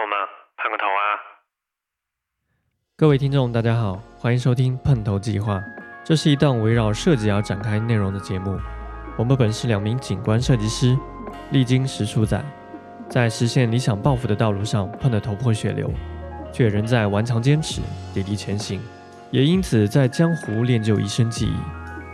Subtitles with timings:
[0.00, 0.16] 空吗？
[0.56, 1.04] 碰个头啊！
[2.96, 5.60] 各位听众，大家好，欢迎收听碰头计划。
[6.02, 8.58] 这是一档围绕设计而展开内容的节目。
[9.18, 10.96] 我们本是两名景观设计师，
[11.50, 12.42] 历经十数载，
[13.10, 15.92] 在实现理想抱负的道路上碰得头破血流，
[16.50, 17.82] 却仍在顽强坚持，
[18.14, 18.80] 砥砺前行。
[19.30, 21.56] 也因此，在江湖练就一身技艺。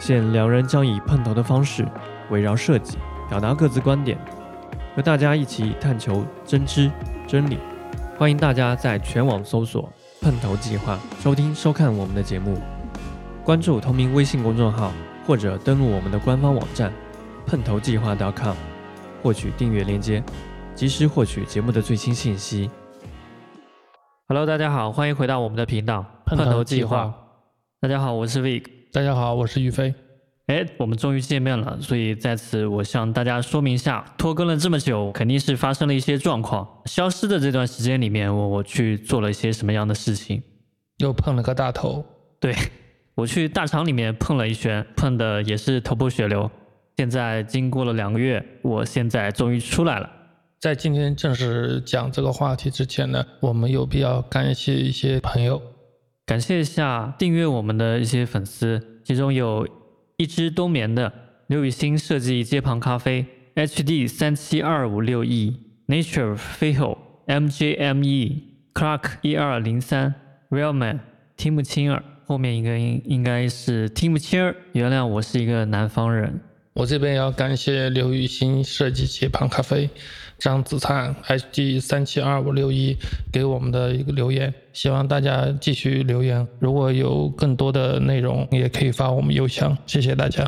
[0.00, 1.86] 现两人将以碰头的方式，
[2.30, 2.98] 围绕设计
[3.28, 4.18] 表达各自观点，
[4.96, 6.90] 和大家一起探求真知
[7.28, 7.60] 真理。
[8.18, 12.58] 欢迎大家在全网搜索“碰头计划”，收听收看我们的节目，
[13.44, 14.90] 关注同名微信公众号，
[15.26, 16.90] 或者登录我们的官方网站
[17.46, 18.56] “碰头计划 .com”，
[19.22, 20.24] 获取订阅链接，
[20.74, 22.70] 及时获取节目的最新信息。
[24.28, 27.12] Hello，大家好，欢迎回到我们的频道“碰头计划”。
[27.82, 28.64] 大家好，我是 Vic。
[28.94, 29.94] 大家好，我是于飞。
[30.46, 36.82] 哎，我们终于见面了，所以在此我向大家说明一下，拖更了这么久，肯定是发生了一些状况。
[36.84, 40.42] 消失的这段时间里面，我我去做了一些什么样的事情？
[40.98, 42.06] 又碰了个大头。
[42.38, 42.54] 对，
[43.16, 46.48] 我去大厂里面碰了一圈，碰的也是头破血流。
[46.96, 50.08] 现在经过了两个月，我现在终于出来了。
[50.60, 55.60] 在今天正式讲这个话题之前呢，我们有必要感谢一些朋友。
[56.24, 59.68] 感谢一下订阅我们的一些粉丝，其中有
[60.18, 61.12] 一只冬眠的
[61.46, 68.40] 刘雨欣设计街旁咖啡 HD 三七二五六 E Nature f i h o MJME
[68.72, 70.14] Clark 一二零三
[70.48, 71.00] Realman
[71.36, 76.40] 听不清儿，后面一个应应该是听不清儿，原谅我是一个南方人。
[76.76, 79.88] 我这边要感谢刘雨欣设计街旁咖啡。
[80.38, 82.94] 张子灿 HD 三七二五六一
[83.32, 86.46] 给我们的一个留言，希望大家继续留言。
[86.58, 89.74] 如果有更多的内容，也可以发我们邮箱。
[89.86, 90.46] 谢谢大家。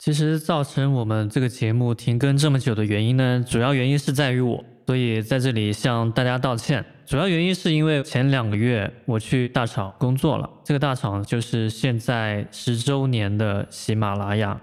[0.00, 6.84] 其实造成我们这个节目停更这么久的原因呢，主要原因是在于我，所以在这里向大家道歉。
[7.06, 14.60] 主要原因是因为前两个月我去大厂工作了，这个大厂就是现在十周年的喜马拉雅。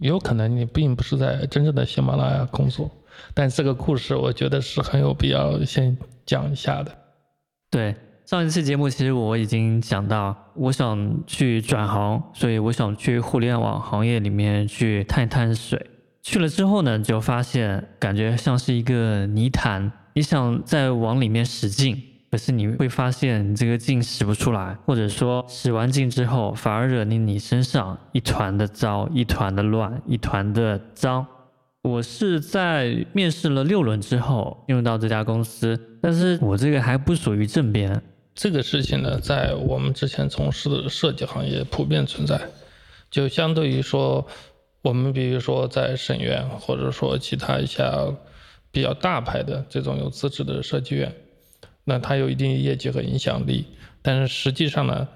[0.00, 2.90] 有可能你并不是在真正的喜马拉雅工作。
[3.34, 5.96] 但这个故事我觉得是很有必要先
[6.26, 6.90] 讲一下的。
[7.70, 7.94] 对，
[8.24, 15.86] 上一期节目其实我已经讲到，我想去转行，所以我想去互联网行业里面去探一探水。
[16.22, 31.26] 去了之后呢，就发现感觉像是一个泥潭，你想再往里面使劲，可是你会发现你这个劲使不出来，或者说使完劲之后，反而惹你你身上一团的糟，一团的乱，一团的脏。
[31.82, 38.02] 我是在面试了六轮之后进入到这家公司，但是我这个还不属于正编。
[38.34, 42.40] 这个事情呢，在我们之前从事的设计行业普遍存在。
[43.10, 44.24] 就相对于说，
[44.82, 48.06] 我们比如说在省院，或者说其他一下
[48.70, 51.12] 比较大牌的这种有资质的设计院，
[51.90, 53.66] 那它有一定业绩和影响力。
[54.00, 55.06] 但是实际上呢，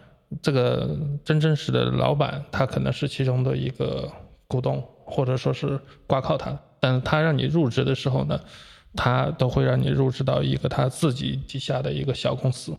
[0.43, 4.13] 这个真正实的老板，他可能是其中的一个
[4.47, 4.83] 股东。
[5.07, 8.41] 或者说是挂靠他，但是他让你入职的时候呢，
[8.95, 12.75] 他都会让你入职到一个他自己底下的一个小公司，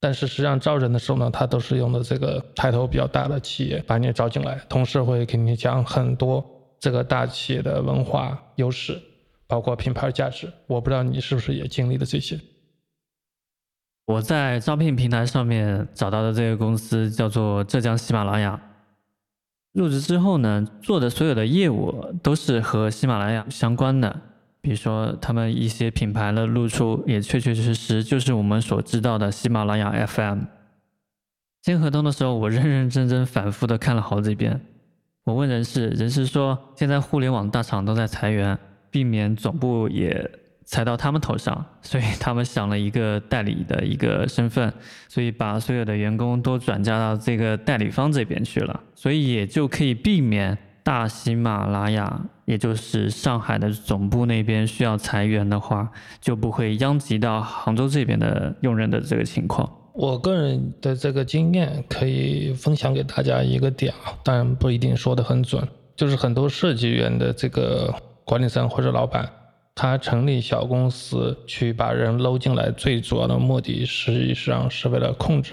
[0.00, 6.44] 但是实际上招人的时候呢，他都是用的这个抬头比较大的企业把你招进来，同时会给你讲很多
[6.80, 9.00] 这个大企业的文化优势，
[9.46, 10.52] 包括品牌价值。
[10.66, 12.36] 我不知道你是不是也经历了这些。
[14.08, 18.58] 我在招聘平台上面找到的这个公司叫做浙江喜马拉雅。
[19.74, 24.18] 入职之后呢，做的所有的业务都是和喜马拉雅相关的，
[24.62, 30.38] 比如说他们一些品牌的露出，也确确实实就是我们所知道的喜马拉雅 FM。
[31.62, 34.58] 签合同的时候，我认认真真、反复的看了好几遍。
[35.24, 38.58] 我问人事，人事说现在互联网大厂都在裁员，
[38.90, 40.30] 避免总部也。
[40.70, 44.70] 踩到他们头上，所以他们想了一个代理的一个身份，
[45.08, 59.72] 所以把所有的员工都转嫁到这个代理方这边去了，所以也就可以避免大喜马拉雅，也就是上海的总部那边需要裁员的话，就不会殃及到杭州这边的用人的这个情况。
[59.94, 65.66] 我个人的这个经验可以分享给大家一个点啊，当然不一定说的很准，
[65.96, 67.94] 就是很多设计院的这个
[68.26, 69.26] 管理层或者老板。
[69.80, 75.52] 他成立小公司去把人搂进来，最主要的目的实际上是为了控制，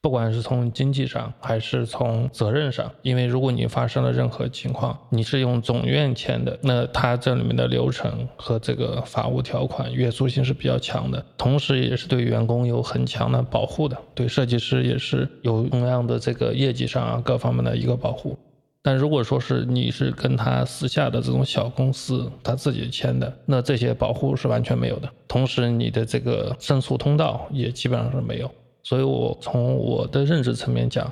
[0.00, 2.90] 不管是从经济上还是从责任上。
[3.02, 18.38] 因为如果你发生了任何情况，你是用总院签的，那他这里面的流程和这个法务条款约束性是比较强的，同时也是对员工有很强的保护的，对设计师也是有同样的这个业绩上啊各方面的一个保护。
[18.86, 25.10] 但如果说是你是跟他私下的这种小公司，他自己签的，那这些保护是完全没有的。
[25.26, 28.54] 同时，你的这个申诉通道也基本上是没有。
[28.82, 31.10] 所以我从我的认知层面讲，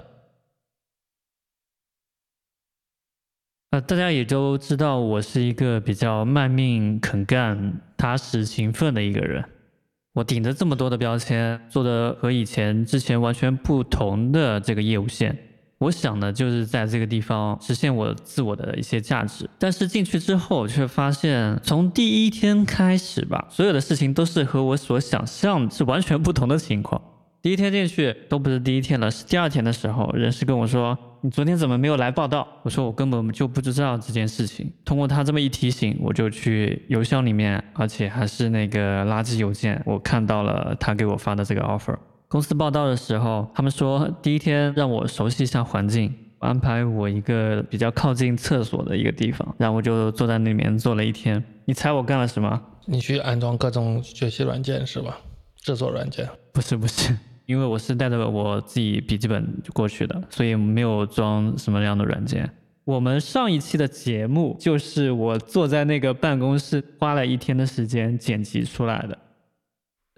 [3.70, 9.42] 呃，大家也都知道我是一个比较卖命、肯干、踏实、勤奋的一个人。
[10.12, 15.51] 我顶着这么多的标签，做的和以前之前完全不同的这个业务线。
[15.82, 19.50] 我想的，就是在这个地方实现我自我的一些价值。
[19.58, 27.02] 但是进去之后，却发现从第一天开始吧，所有的事情都是和我所想象是完全不同的情况。
[27.42, 41.96] 第一天进去都不是第一天了，是第二天的时候，人事跟我说：“你昨天怎么没有来报道？”我说：“我根本就不知道这件事情。”通过他这么一提醒，我就去邮箱里面，而且还是那个垃圾邮件，我看到了他给我发的这个 offer。
[42.32, 51.44] 公司报道的时候，他们说第一天让我熟悉一下环境，安排我一个比较靠近厕所的一个地方，然后我就坐在那里面坐了一天。
[51.66, 52.58] 你猜我干了什么？
[52.86, 55.18] 你去安装各种学习软件是吧？
[55.60, 56.26] 制作软件？
[56.54, 57.14] 不是不是，
[57.44, 62.50] 因为我是带着我自己笔记本过去的，所以没有装什么样的软件。
[62.86, 69.18] 我们上一期的节目就是我坐在那个办公室花了一天的时间剪辑出来的。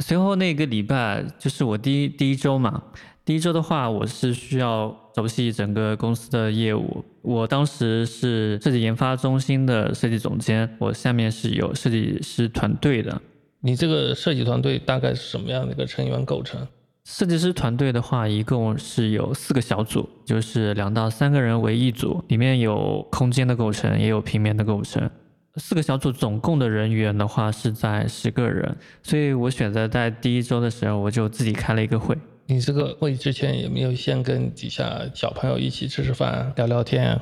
[0.03, 2.83] 随后那个礼拜就是我第一第一周嘛，
[3.25, 7.05] 第一周的话，我是需要熟悉整个公司的业务。
[7.23, 13.23] 我当时是设计研发中心的设计总监，我下面是有设计师团队的。
[13.61, 16.67] 你这个设计团队大概是什么样的一个成员构成？
[17.05, 25.09] 设计师团队的话，一共是有四个小组，就是两到三个人为一组，里面有空间的构成，也有平面的构成。
[25.57, 32.17] 四个小组总共的人员的话是在十个人，所以我选择在第一周的时候我就自己开了一个会。
[32.47, 37.19] 你这个会之前有没有先跟底下小朋友一起吃吃饭、聊聊天？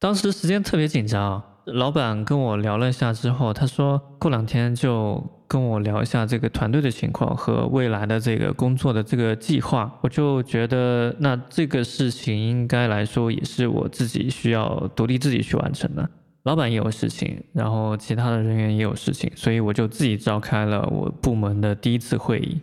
[0.00, 9.96] 当时时间特别紧张，老板跟我聊了一下之后，他说过两天就跟我聊一下这个团队的情况和未来的这个工作的这个计划。
[10.02, 16.10] 我就觉得那这个事情应该来说也是我自己需要独立自己去完成的。
[16.44, 22.60] 老板也有事情，然后其他的人员也有事情，所以我就自己召开了我部门的第一次会议。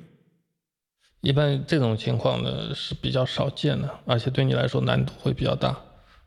[1.22, 5.75] 一般这种情况呢是比较少见的，而且对你来说难度会比较大。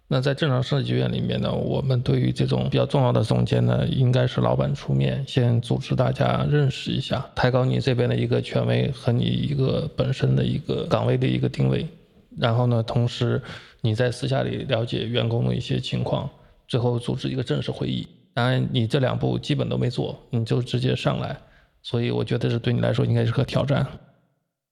[0.08, 11.86] 那在正常设计院里面呢，我们对于这种比较重要的总监呢，应该是老板出面先组织大家认识一下，抬高你这边的一个权威和你一个本身的一个岗位的一个定位。
[12.36, 13.40] 然后呢，同时
[13.80, 16.28] 你在私下里了解员工的一些情况。
[16.66, 21.36] 最后组织一个正式会议，当然你这两步基本都没做，你就直接上来，
[21.82, 23.86] 所以我觉得这对你来说应该是个挑战。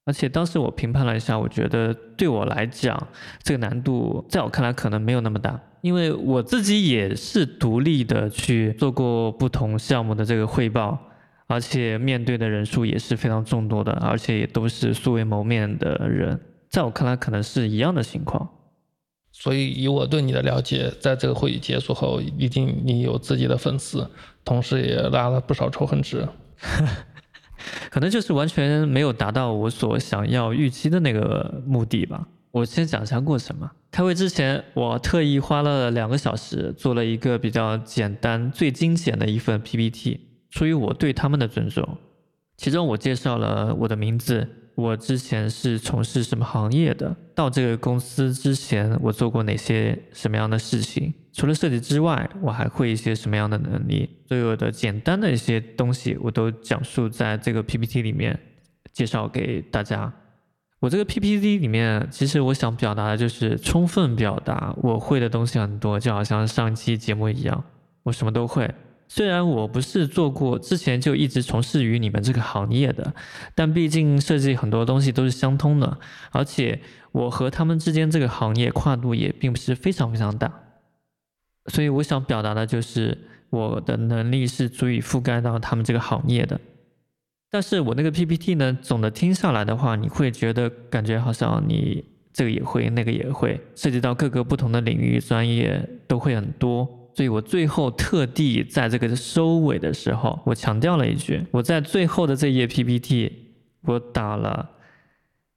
[0.04, 3.06] 而且当时我评判了一下，我觉得对我来讲，
[3.42, 10.98] 这个难度在我看来可能没有那么大，因为我自己也是独立的去做过不同项目的这个汇报，
[11.46, 18.50] 而且面对的人数也是非常众多的，而且也都是素未谋面的人，在我看来可能是一样的情况。
[19.32, 24.08] 所以，以我对你的了解，在这个会议结束后，一定你有自己的粉丝，
[24.44, 26.28] 同时也拉了不少仇恨值。
[27.90, 32.28] 可能就是完全没有达到我所想要预期的那个目的吧。
[32.50, 33.70] 我先讲一下过程嘛。
[33.90, 41.96] 开会之前，我特意花了两个小时做了一个比较简单、最精简的一份 PPT，出于我对他们的尊重。
[42.56, 44.46] 其中，我介绍了我的名字。
[44.74, 47.14] 我之前是从事什么行业的？
[47.34, 51.12] 到这个公司之前，我做过哪些什么样的事情？
[51.32, 54.08] 除了设计之外，我还会一些什么样的能力？
[54.28, 58.38] 所有的简单的一些东西，我都讲述在这个 PPT 里面，
[58.92, 60.12] 介绍给大家。
[60.80, 67.64] 我这个 PPT 里面，其实我想表达的就是充分表达我会的东西很多，就好像上期节目一样，
[68.02, 68.68] 我什么都会。
[69.14, 73.12] 虽然我不是做过之前就一直从事于你们这个行业的，
[73.54, 75.98] 但毕竟设计很多东西都是相通的，
[76.30, 76.80] 而且
[77.12, 80.50] 我和他们之间这个行业跨度也并不是非常非常大，
[81.66, 83.18] 所以我想表达的就是
[83.50, 86.58] 我的能力是足以覆盖到他们这个行业的。
[87.50, 92.02] 但是我那个 PPT 呢，总的听下来的话，你会觉得感觉好像你
[92.32, 97.01] 这个也会，那个也会，涉及到各个不同的领域专业都会很多。
[97.14, 103.30] 所以我最后特地在这个收尾的时候，我强调了一句：我在最后的这页 PPT，
[103.82, 104.70] 我打了。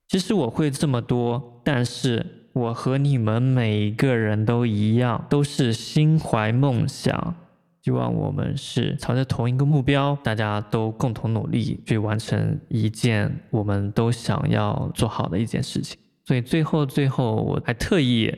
[0.08, 7.36] 其实我会这么多，但是我和你们每一个人都一样，都是心怀梦想，
[7.82, 15.98] 希望我们是朝着同一个目标，大家都共同努力去完成一件我们都想要做好的一件事情。
[16.26, 18.32] 所以最后最后，我还特意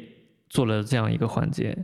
[0.50, 1.77] 做了这样一个环节。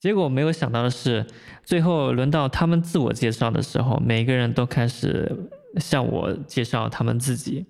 [0.00, 1.26] 结果没有想到的是，
[1.62, 5.30] 最后轮到他们自我介绍的时候，每个人都开始
[5.76, 7.66] 向我介绍他们自己。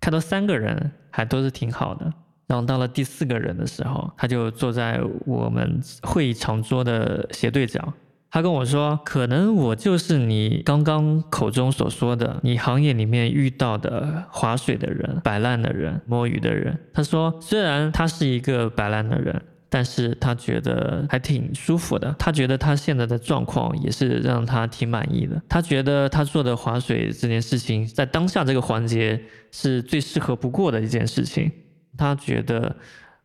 [0.00, 2.12] 看到三个人还都是挺好的，
[2.48, 7.92] 然后到了第四个人的时候，他就坐在我们会议长桌的斜对角。
[8.32, 25.40] 他跟我说：“可能我就是你刚刚口中所说的，你行业里面遇到的划水的人、摆烂的人、摸鱼的人。”他说：“虽然他是一个摆烂的人。”但是他觉得还挺舒服的，他觉得他现在的状况也是让他挺满意的。
[25.48, 29.22] 他觉得他做的划水这件事情，在当下这个环节
[29.52, 31.48] 是最适合不过的一件事情。
[31.96, 32.74] 他觉得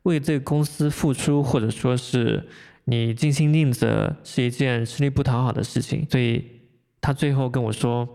[0.03, 2.47] 为这个公司付出，或者说是
[2.83, 6.05] 你尽心尽责，是一件吃力不讨好的事情。
[6.11, 6.45] 所以，
[7.01, 8.07] 他最后跟我说，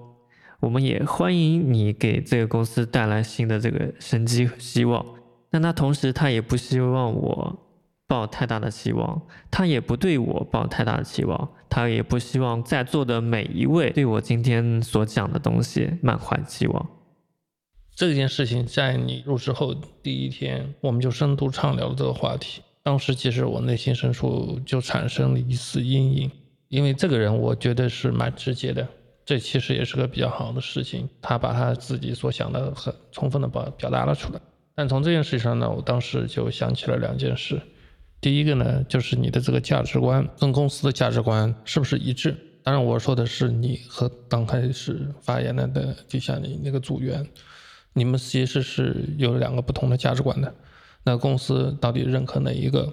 [0.60, 5.04] 我们也欢迎你给这个公司带来新的这个生机和希望。
[5.50, 7.66] 但他同时，他也不希望我。
[8.10, 16.90] 抱太大的期望，他也不对我抱太大的期望，他也不希望在座的每一位对我今天所讲的东西满怀期望。
[17.94, 22.62] 这件事情在你入职后第一天，我们就深度畅聊了这个话题。
[22.82, 26.28] 当时其实我内心深处就产生了一丝阴影，
[26.66, 28.84] 因为这个人我觉得是蛮直接的，
[29.24, 31.08] 这其实也是个比较好的事情。
[31.22, 34.40] 他把他自己所想的很充分的表表达了出来。
[34.74, 37.60] 但从这件事情上呢，我当时就想起了两件事。
[38.20, 42.36] 第一个呢，就是你的这个价值观跟公司的价值观是不是一致？
[42.62, 47.26] 当然，我说的是你和刚开始发言的的，就像你那个组员，
[47.94, 50.54] 你们其实是有两个不同的价值观的。
[51.02, 52.92] 那公司到底认可哪一个？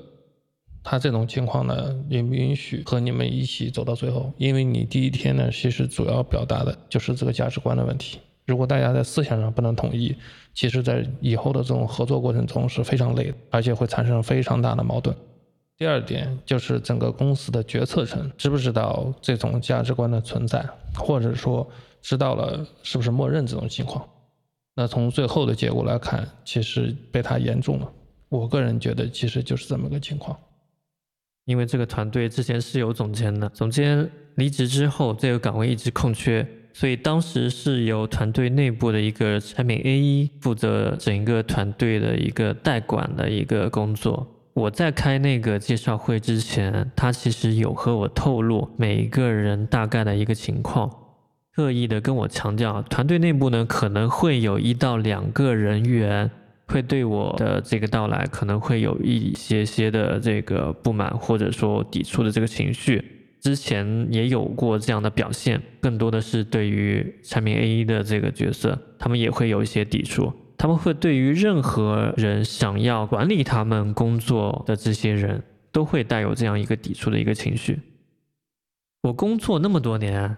[0.82, 4.34] 他这种情况呢，允不允许和你们一起走到最后？
[4.38, 8.20] 因为你第一天呢，其实主要表达的就是这个价值观的问题。
[8.48, 10.16] 如果大家在思想上不能统一，
[10.54, 15.16] 其实，在以后的这种合作过程中是非常累的，而且会产生非常大的矛盾。
[15.78, 21.70] 第二点就是整个公司的决策层知不知道这种价值观的存在，或者说
[22.02, 24.08] 知道了是不是默认这种情况？
[24.76, 27.92] 那从最后的结果来看，其实被他言中了。
[28.30, 30.36] 我个人觉得，其实就是这么个情况。
[31.46, 36.48] 因为这个团队之前是有总监的，总监离职之后，这个岗位一直空缺。
[36.80, 44.28] 所以当时是由团队内部的一个产品 A 一负责整个团队的一个代管的一个工作。
[44.54, 50.88] 我在开那个介绍会之前，他其实有和我透露每一个人大概的一个情况，
[51.56, 56.30] 特意的跟我强调，团队内部呢可能会有一到两个人员
[56.68, 63.17] 会对我的这个到来可能会有一些些的这个不满或者说抵触的这个情绪。
[63.48, 70.34] 之前也有过这样的表现，更多的是对于产品 A 的这个角色，他们也会有一些抵触。
[70.58, 77.80] 他们会对于任何人想要管理他们工作的这些人，都会带有这样一个抵触的一个情绪。
[79.04, 80.36] 我工作那么多年，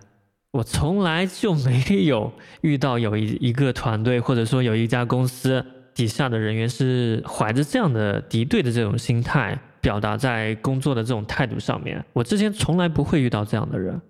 [0.52, 9.60] 我从来就没有遇到有一一个团队，或者说有一家公司底下的人员是怀着这样的敌对的这种心态。
[9.82, 14.02] 表达在工作的这种态度上面，我之前从来不会遇到这样的人，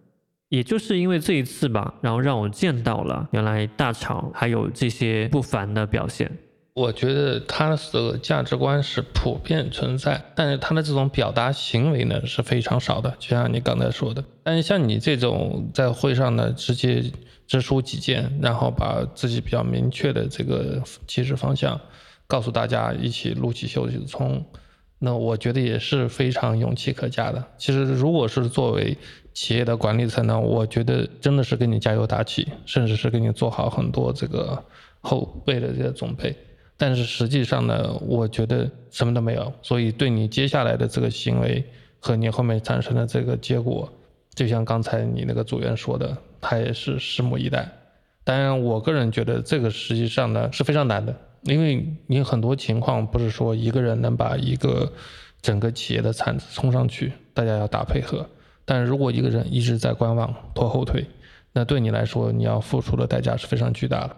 [0.49, 6.31] 也就是因为这一次吧，然后让我见到了原来大厂还有这些不凡的表现。
[6.75, 14.23] 我觉得他的价值观是普遍存在，但是他的这种表达行为呢是非常少的，就像你刚才说的。
[14.43, 17.03] 但是像你这种在会上呢直接
[17.45, 21.77] 直抒己见，然后把自己比较明确的这个其实方向
[22.27, 24.45] 告诉大家，一起撸起袖子冲。
[24.99, 27.43] 那我觉得也是非常勇气可嘉的。
[27.57, 28.97] 其实，如果是作为
[29.33, 34.61] 企业的管理层呢，我觉得真的是给你加油打气，甚至是给你做好很多这个
[34.99, 36.35] 后备的这些准备。
[36.75, 39.53] 但是实际上呢，我觉得什么都没有。
[39.61, 41.63] 所以，对你接下来的这个行为
[41.99, 43.89] 和你后面产生的这个结果，
[44.35, 47.69] 就像刚才你那个组员说的，他也是拭目以待。
[48.25, 51.15] 当然，我个人觉得这个实际上呢是非常难的。
[51.43, 54.91] 因为你很多情况不是说一个人能把一个
[55.41, 58.29] 整个企业的产值冲上去，大家要打配合。
[58.65, 61.05] 但如果一个人一直在观望、拖后腿，
[61.53, 64.15] 那对你来说，你要付出的代价是非常巨大的。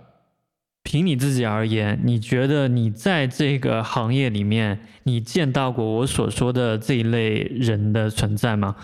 [0.83, 8.75] 凭你自己而言，你觉得你在这个行业里面，你见到过我所说的这一类人的存在吗？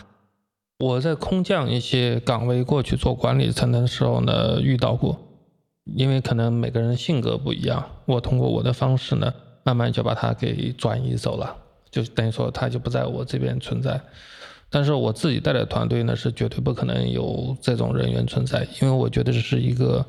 [0.79, 5.26] 我在空降一些岗位过去做管理层的时候呢，遇到过。
[5.95, 11.55] 因为可能每个人性格不一样，我通过我的方式呢，慢慢就把他给转移走了，
[11.89, 13.99] 就等于说他就不在我这边存在。
[14.69, 20.05] 但是我自己带的团队呢，是绝对不可能有这种人员存在，因为我觉得这是一个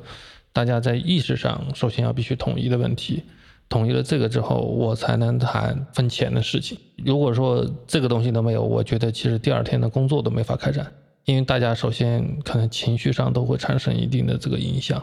[0.51, 3.23] 大家在意识上首先要必须统一的问题。
[3.69, 6.75] 统一了这个之后，我才能谈分钱的事情。
[7.05, 10.91] 如果说这个东西都没有，我觉得其实第二天的工作都没法开展，
[11.25, 15.01] 因为大家首先可能情绪上都会产生一定的这个影响。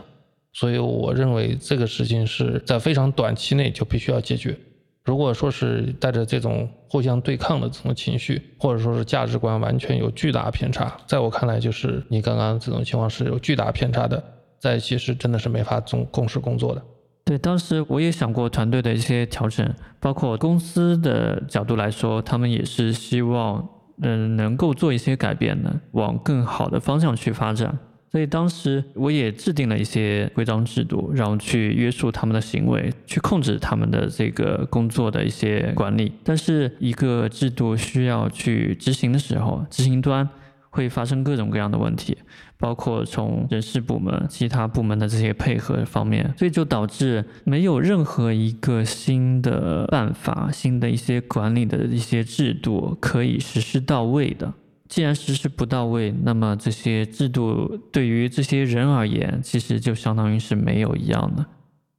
[0.59, 4.59] 所以我认为这个事情是在非常短期内就必须要解决。
[5.05, 14.25] 如果说是带着这种互相对抗的这种情绪，或者说是价值观完全有巨大偏差，在我看来，就是你刚刚这种情况是有巨大偏差的，
[14.59, 16.83] 在一起是真的是没法共共事工作的。
[17.27, 19.71] 对，当时我也想过团队的一些调整，
[20.01, 23.69] 包括公司的角度来说，他们也是希望，
[24.01, 27.79] 嗯，能够做一些改变的，往更好的方向去发展。
[28.11, 36.13] 所以当时我也制定了一些规章制度，然后去约束他们的行为，去控制他们的这个工作的一些管理。
[36.25, 40.29] 但是一个制度需要去执行的时候，执行端。
[40.69, 42.19] 会发生各种各样的问题，
[42.59, 54.53] 包括从人事部门、其他部门的这些配合方面，所以就导致没有任何一个新的办法、新的一些管理的一些制度可以实施到位的。
[54.88, 61.47] 既然实施不到位，那么这些制度对于这些人而言，其实就相当于是没有一样的。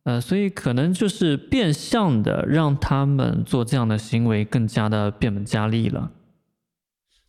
[0.03, 6.12] 呃，所以可能就是变相的让他们做这样的行为更加的变本加厉了。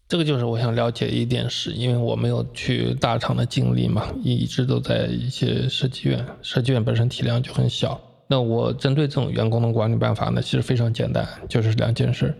[0.06, 8.00] 这个就是我想了解一点是，因为我没有去大厂的经历嘛，一直都在一些设计院，设计院本身体量就很小。
[8.28, 12.34] 那我针对这种员工的管理办法呢，其实非常简单，就是两件事。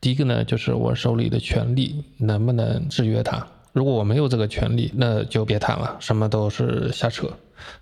[0.00, 3.46] 第一个呢，就是我手里的权利能不能制约他。
[3.72, 7.28] 如果我没有这个权利，那就别谈了，什么都是瞎扯。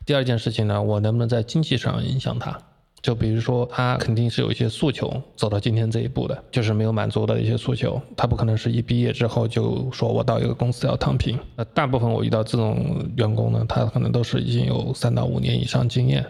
[0.04, 2.58] 第二件事情呢，我能不能在经济上影响他？
[3.00, 7.98] 就比如说，他肯定是有一些诉求走到今天这一步的，就是没有满足的一些诉求。
[8.16, 11.38] 他不可能是一毕业之后就说我到一个公司要躺平。
[11.54, 16.26] 那大部分我遇到这种员工呢，他可能都是已经有三到五年以上经验，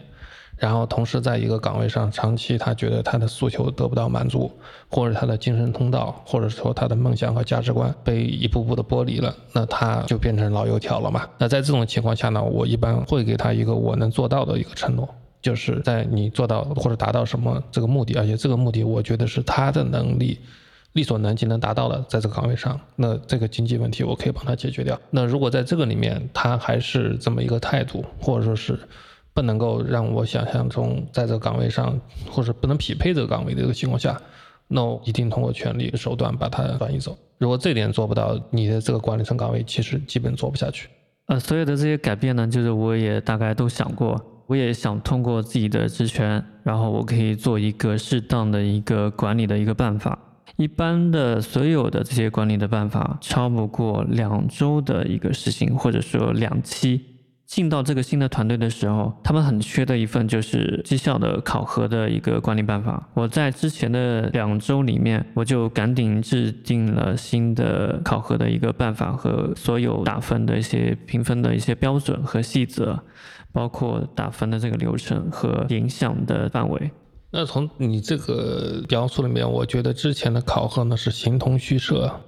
[0.58, 4.50] 然后同时在一个岗位上长期，他觉得他的诉求得不到满足，
[4.88, 11.26] 或者他的精神通道，或者说他的梦想和价值观被一步步的剥离了，那他就变成老油条了嘛。
[11.38, 15.09] 那在这种情况下呢，我一般会给他一个我能做到的一个承诺。
[15.40, 20.37] 就是在你做到或者达到什么这个目的，而且这个目的我觉得是他的能力
[20.94, 24.98] 力所能及能达到的，在这个岗位上，那这个经济问题我可以帮他解决掉。
[25.11, 28.76] 那如果在这个里面他还是这么一个态度，或者说是
[29.38, 31.96] 不能够让我想象中在这个岗位上，
[32.29, 34.20] 或者不能匹配这个岗位的这个情况下，
[34.66, 37.16] 那我一定通过权力的手段把他转移走。
[37.38, 40.88] 如果这点做不到，你的这个管理层岗位其实基本做不下去。
[41.27, 44.20] 呃，所有的这些改变呢，就是我也大概都想过。
[44.48, 50.18] 我也想通过自己的职权，然后我可以做一个适当的一个管理的一个办法。
[50.57, 57.01] 一般的所有的这些管理的办法，超不过两周的一个实行，或者说两期。
[57.48, 63.08] 进到这个新的团队的时候，他们很缺的一份就是绩效的考核的一个管理办法。
[63.14, 73.02] 我在之前的两周里面，我就赶紧制定了新的考核的一个办法和所有打分的一些评分的一些标准和细则。
[73.50, 76.90] 包括打分的这个流程和影响的范围。
[77.30, 82.20] 那从你这个描述里面，我觉得之前的考核呢是形同虚设。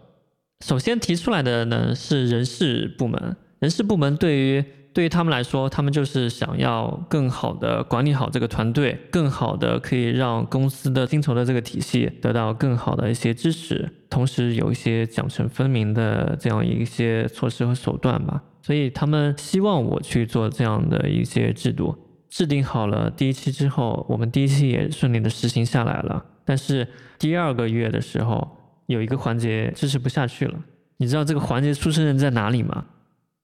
[0.64, 18.42] 首先提出来的呢是人事部门，人事部门对于对于他们来说，他们就是想要更好的管理好这个团队，更好的可以让公司的薪酬的这个体系得到更好的一些支持，同时有一些奖惩分明的这样一些措施和手段吧。
[18.62, 21.96] 所以他们希望我去做这样的一些制度，
[22.29, 26.24] 制定好了第一期之后，我们第一期也顺利的实行下来了。
[26.44, 30.59] 但是第二个月的时候，有一个环节支持不下去了。
[30.96, 32.87] 你知道这个环节出生人在哪里吗？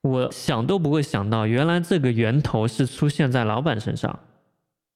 [0.07, 4.19] 我想都不会想到，原来这个源头是出现在老板身上。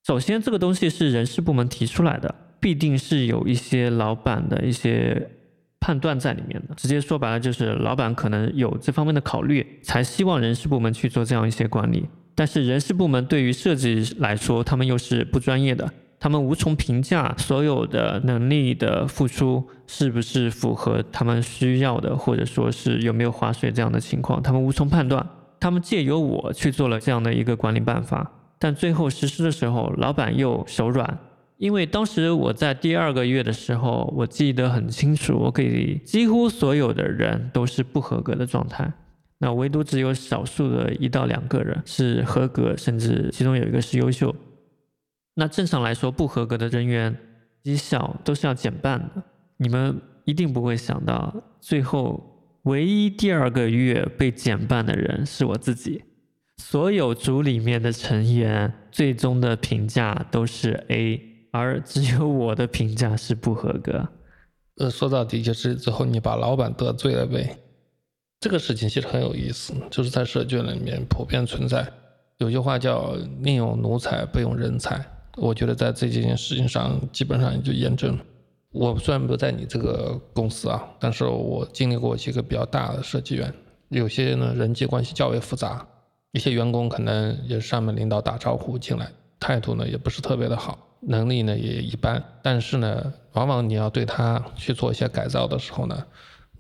[0.07, 5.31] 首先，这个东西是人事部门提出来的，必定是有一些老板的一些。
[5.83, 12.07] 判断在里面的，直接说白了就是老板可能有这方面的考虑，才希望人事部门去做这样一些管理。
[12.35, 15.91] 但是人事部门对于设计来说，他们又是不专业的，
[16.21, 25.27] 他们无从评价所有的能力的付出是不是符合他们需要的，或者说是有没有划水这样的情况，他们无从判断。
[25.59, 31.19] 他们借由我去做了这样的一个管理办法，但最后实施的时候，老板又手软。
[31.57, 38.93] 因为当时我在第二个月的时候，我记得很清楚，我给几乎所有的人都是不合格的状态，
[39.39, 44.35] 那唯独只有少数的一到两个人是合格，甚至其中有一个是优秀。
[45.35, 47.17] 那正常来说，不合格的人员
[47.63, 49.23] 绩效都是要减半的。
[49.57, 56.03] 你们一定不会想到，最后唯一第二个月被减半的人是我自己。
[56.59, 61.27] 所有组里面的成员最终的评价都是 A。
[61.53, 64.09] 而只有我的评价是不合格。
[64.77, 67.59] 呃，说到底就是最后你把老板得罪了呗。
[68.39, 71.85] 这个事情其实很有意思，就是在社圈里面普遍存在。
[72.39, 75.05] 有句话叫“宁用奴才，不用人才”。
[75.41, 78.23] 我觉得在这件事情上，基本上也就验证了。
[78.73, 83.53] 我虽然不在你这个公司啊，但是我经历过几个比较大的设计院，
[83.89, 85.87] 有些呢人际关系较为复杂，
[86.33, 96.05] 一些员工可能也是上面领导打招呼进来，态度呢也不是特别的好，能力呢也一般，但是呢，往往你要对他去做一些改造的时候呢。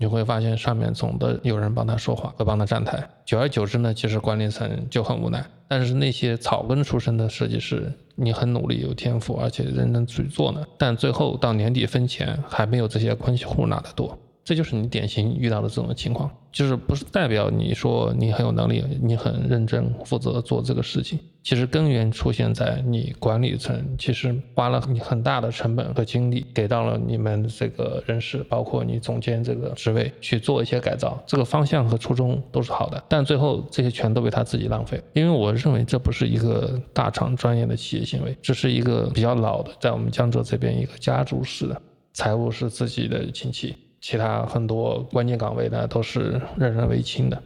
[0.03, 3.07] 你会发现上面总的有人帮他说话，会帮他站台。
[3.27, 5.45] 久而久之呢，其实管理层就很无奈。
[5.69, 14.18] 但是那些草根出身的设计师，你很努力、有天赋，而且认真去做呢，但最后到年底分钱，还没有这些关系户拿得多。
[14.44, 21.18] 这就是你典型遇到的这种情况，就是不是代表你说你很有能力，你很认真负责做这个事情。
[21.42, 35.00] 其实根源出现在你管理层，其实花了你很大的成本和精力，给到了你们这个人事，包括你总监这个职位去做一些改造，这个方向和初衷都是好的，但最后这些全都被他自己浪费。
[35.14, 41.81] 因为我认为这不是一个大厂专业的企业行为，这是一个比较老的，在我们江浙这边一个家族式的，
[42.12, 43.74] 财务是自己的亲戚。
[44.00, 47.42] 其他很多关键岗位呢都是任人唯亲的，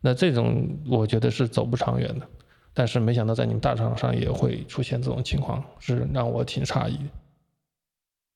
[0.00, 2.26] 那这种我觉得是走不长远的。
[2.72, 6.98] 但是没想到在你们大厂上也会出现这种情况，是让我挺诧异。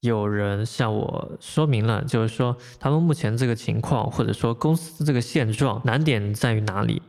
[0.01, 7.01] 有人向我说明了，就是说他们目前这个情况，或者说公司这个现状，难点在于哪里？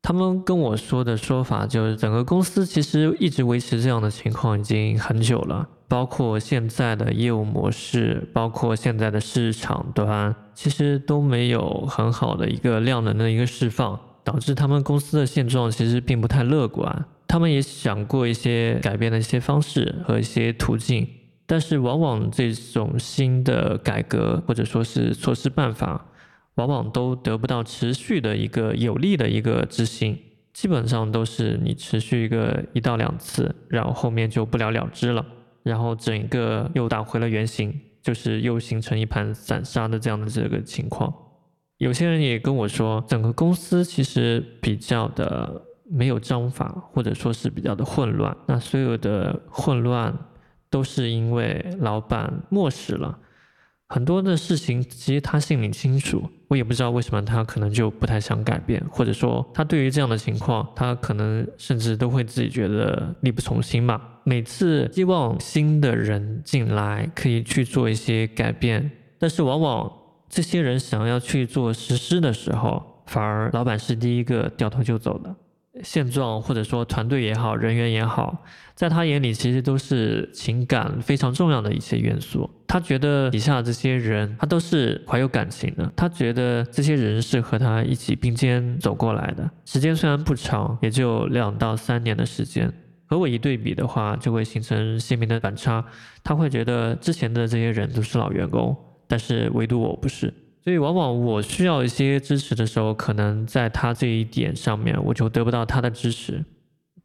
[0.00, 5.68] 他们跟我说的说法就是，整个公司其实一直维持这样的情况已经很久了。
[5.90, 17.04] 包括现在的业务模式，包括现在的市场端，其实都没有很好的一个量能的一个释放，导致他们公司的现状其实并不太乐观。
[17.26, 21.08] 他们也想过一些改变的一些方式和一些途径，
[21.44, 26.06] 但是往往这种新的改革或者说是措施办法，
[26.54, 30.16] 往往都得不到持续的一个有力的一个执行，
[30.52, 35.26] 基本上都是你持续一个一到两次，然后后面就不了了之了。
[35.62, 41.12] 然后整个又打回了原形，就是又形成一盘散沙的这样的这个情况。
[41.78, 48.36] 有些人也跟我说，整个公司其实比较的没有章法，或者说是比较的混乱。
[48.46, 50.16] 那所有的混乱
[50.68, 53.18] 都是因为老板漠视了。
[53.92, 64.00] 很多的事情，其实他心里清楚，我也不知道为什么他可能就不太想改变，或者说他对于这样的情况，他可能甚至都会自己觉得力不从心吧。
[64.22, 69.92] 每次希望新的人进来可以去做一些改变，但是往往
[70.28, 75.34] 这些人想要去做实施的时候，反而老板是第一个掉头就走的。
[75.82, 82.48] 现状或者说团队也好，人员也好，在他眼里其实都是情感非常重要的一些元素。
[82.66, 85.92] 他觉得底下这些人，他都是怀有感情的。
[85.96, 92.72] 他觉得这些人是和他一起并肩走过来的，时间虽然不长，也就两到三年的时间。
[93.06, 95.84] 和我一对比的话，就会形成鲜明的反差。
[96.22, 98.76] 他会觉得之前的这些人都是老员工，
[99.08, 100.32] 但是唯独我不是。
[100.62, 106.44] 所以，往往我需要一些支持的时候，可能在他这一点上面，我就得不到他的支持，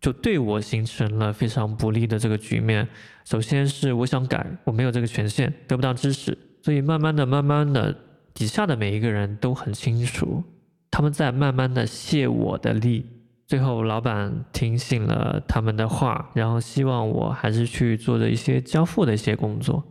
[0.02, 2.88] 就对我形成了非常不利的这个局面。
[3.24, 7.96] 首先是我想改，我没有这个权限，得不到支持，所以慢慢的、慢慢的，
[8.34, 10.44] 底下的每一个人都很清楚，
[10.92, 13.06] 他们在慢慢的泄我的力。
[13.48, 19.84] 最后，老板听信了他们的话，然后希望我还是去做着一些交付的一些工作。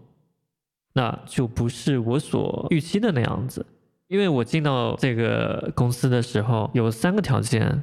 [0.94, 3.66] 那就不是我所预期的那样子，
[4.08, 7.82] 因为我进到这个公司的时候有三个条件，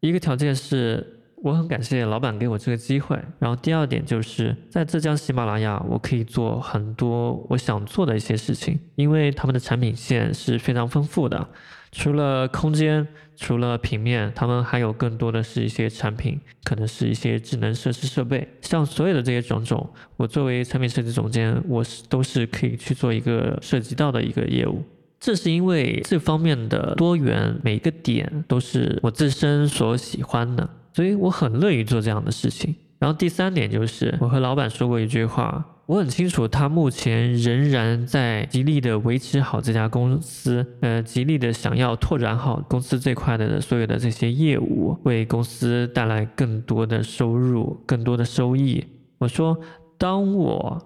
[0.00, 1.04] 一个条件是
[1.36, 11.48] 我很感谢老板给我这个机会，然后第二点就是在浙江喜马拉雅我可以做很多我想做的一些事情，因为他们的产品线是非常丰富的。
[11.92, 18.48] 除了空间，除了平面，他们还有更多的是一些产品，可能是一些智能设施设备。
[18.62, 24.82] 像所有的这些种种，我作为产品设计总监，我是都是可以去做一个涉及到的一个业务。
[25.20, 32.74] 这是因为这方面的多元，每一个点都是我自身所喜欢的，所以我很乐于做这样的事情。
[33.02, 35.66] 然后第三点就是，我和老板说过一句话。
[35.86, 48.86] 我很清楚，他目前仍然在极力的维持好这家公司，呃，极力的想要拓展好公司这块的所有的这些业务，为公司带来更多的收入、更多的收益。
[49.18, 49.58] 我说，
[49.98, 50.80] 当我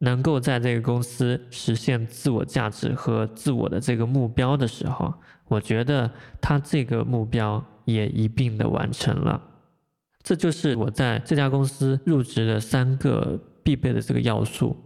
[0.00, 5.14] 能够在这个公司实现自我价值和自我的这个目标的时候，
[5.48, 9.40] 我觉得他这个目标也一并的完成了。
[10.22, 13.38] 这就是我在这家公司入职的三个。
[13.64, 14.76] 必备的这个要素。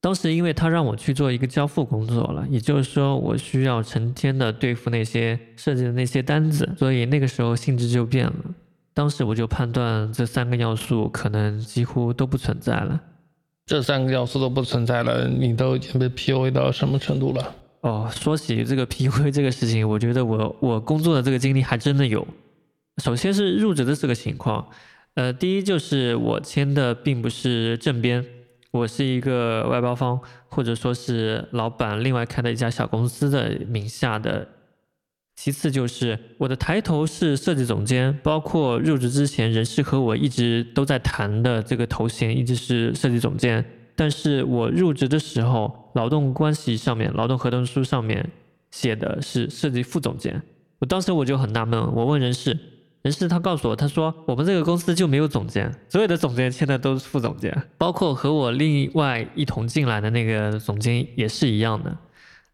[0.00, 8.34] 当时因为他让我去做一个交付工作了，也就是说我需要成天的对付那些设计的那些单子，所以那个时候性质就变了。
[8.94, 12.98] 当时我就判断这三个要素可能几乎都不存在了。
[13.66, 17.54] 这三个要素都不存在了，你都已经被 PUA 到什么程度了？
[17.82, 22.26] 哦，说起这个 PUA 这个事情，我觉得我我工作的这个经历还真的有。
[23.02, 24.68] 首先是入职的这个情况，
[25.14, 28.24] 呃，第一就是我签的并不是正编。
[28.70, 34.48] 我是一个外包方，或者说是老板另外开的一家小公司的名下的。
[35.34, 43.64] 其次就是我的抬头是设计总监，包括入职之前人事和我一直都在谈的这个头衔一直是设计总监。
[43.94, 48.30] 但是我入职的时候，劳动关系上面、劳动合同书上面
[48.70, 50.42] 写的是设计副总监。
[50.78, 52.58] 我当时我就很纳闷，我问人事。
[53.06, 61.96] 人事他告诉我，他说我们这个公司就没有总监， 所有的总监签的都是副总监，包括和我另外一同进来的那个总监也是一样的，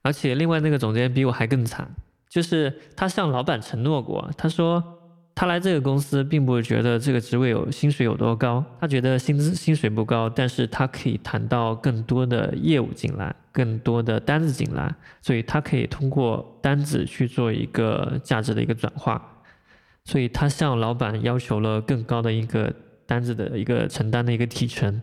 [0.02, 1.88] 而且另外那个总监比我还更惨，
[2.28, 4.84] 就是他向老板承诺过，他说
[5.34, 19.30] 他来这个公司并不觉得这个职位有薪水有多高，他觉得薪资薪水不高，但是他可以谈到更多的业务进来，更多的单子进来，所以他可以通过单子去做一个价值的一个转化。
[20.04, 22.74] 所以他向老板要求了更高的一个
[23.06, 25.00] 单子的一个承担的一个提成。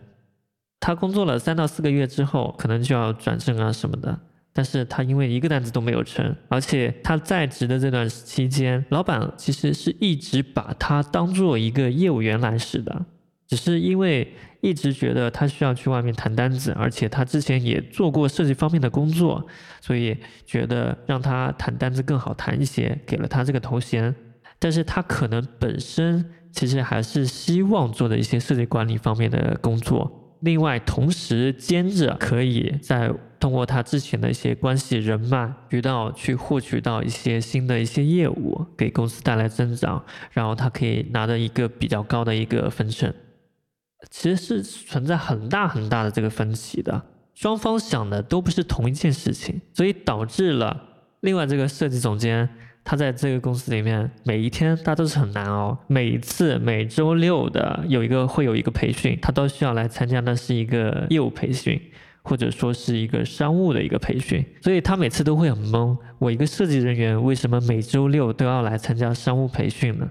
[0.78, 4.18] 他工作了三到四个月之后，可能就要转正啊什么的。
[4.52, 13.06] 但是他因为一个单子都没有成，而且他在职的这段期间，老板其实是一直把他当做一个业务员来使的。
[13.46, 19.46] 只是因为一直觉得他需要去外面谈单子，而且他之前也做过设计方面的工作，
[19.80, 24.14] 所以觉得让他谈单子更好谈一些，给了他这个头衔。
[24.60, 43.10] 但是他可能本身其实还是希望做的一些设计管理方面的工作，另外同时兼着可以在通过他之前的一些关系人脉渠道去获取到一些新的一些业务，给公司带来增长，然后他可以拿到一个比较高的一个分成。
[44.10, 47.02] 其实是存在很大很大的这个分歧的，
[47.34, 50.82] 双方想的都不是同一件事情，所以导致了
[51.20, 52.48] 另外这个设计总监。
[52.82, 55.78] 他在这个公司里面，每一天他都是很难熬。
[55.86, 61.80] 每一次每周六的有一个会有一个培训，他都需要来参加的是一个业务培训，
[62.22, 64.44] 或者说是一个商务的一个培训。
[64.62, 70.10] 所以他每次都会很懵：我一个设计人员，为什么每周六都要来参加商务培训呢？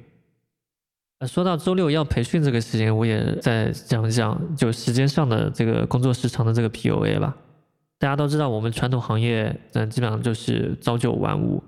[1.28, 7.36] 说到周六要培训这个事情，我也再讲一讲，就时间上的这个工作时长的这个 POA 吧。
[7.98, 11.62] 大家都知道，我们传统行业，嗯，基本上就是朝九晚五。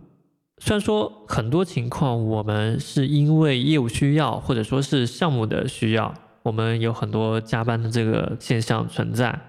[0.63, 9.41] 虽然说很多情况我们是因为业务需要或者说是项目的需要，我们有很多加班的这个现象存在。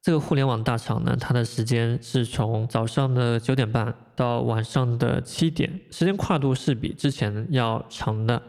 [0.00, 8.40] 这个互联网大厂呢，它的时间是从早上的九点半到晚上的七点，时间跨度是比之前要长的。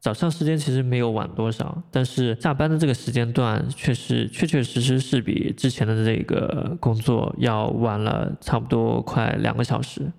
[0.00, 10.10] 早上时间其实没有晚多少，但是下班的这个时间段确实确确实实是比之前的这个工作要晚了差不多快两个小时。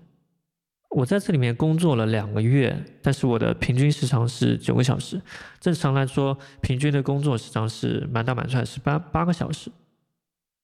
[0.94, 5.20] 我在这里面工作了两个月，但是我的平均时长是九个小时。
[5.58, 9.70] 正常来说，平均的工作时长是满打满算是八八个小时。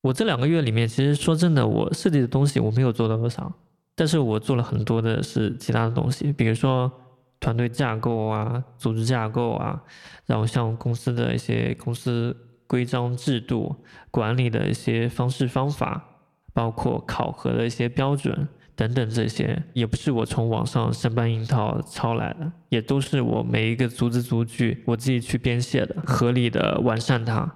[0.02, 3.52] 我这两个月里面，其实说真的，我设计的东西我没有做到多少，
[3.94, 6.92] 但是我做了很多的是其他的东西，比如说
[7.40, 9.82] 团队架构啊、组织架构啊，
[10.26, 12.36] 然后像公司的一些公司
[12.66, 13.74] 规章制度、
[14.10, 16.04] 管理的一些方式方法，
[16.52, 18.46] 包括考核的一些标准。
[18.78, 27.52] 等等，这些也不是我从网上生搬硬套抄来的，也都是我每一个逐字逐句我自己去编写的，合理的完善它。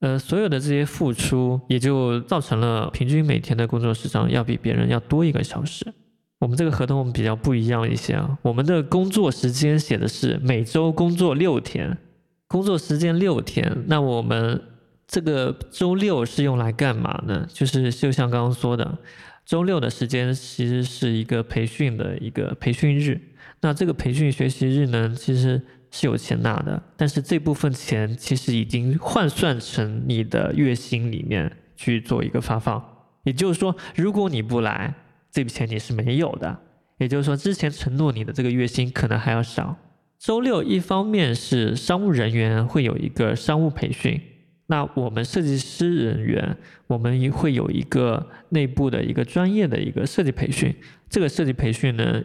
[0.00, 5.92] 呃，所有的这些付出，也就造成了平均每天的工作时长要比别人要多一个小时。
[6.38, 11.98] 我们这个合同比较不一样一些啊，我们的工作时间写的是每周工作六天，
[12.48, 14.62] 工作时间六天，那我们
[15.06, 17.46] 这个周六是用来干嘛呢？
[17.52, 18.96] 就是就像刚刚说的。
[19.46, 23.20] 周六的时间其实是一个培训的一个培训日，
[23.60, 32.84] 那这个培训学习日呢，其实是有钱拿的，但是这部分钱其实已经换算成你的月薪里面去做一个发放，
[33.22, 34.92] 也就是说，如果你不来，
[35.30, 36.58] 这笔钱你是没有的，
[36.98, 39.78] 也就是说，之前承诺你的这个月薪可能还要少。
[40.18, 44.20] 周六一方面是商务人员会有一个商务培训。
[44.68, 50.74] 那我们设计师人员，我们会有一个内部的一个专业的一个设计培训。
[51.08, 52.20] 这个设计培训呢，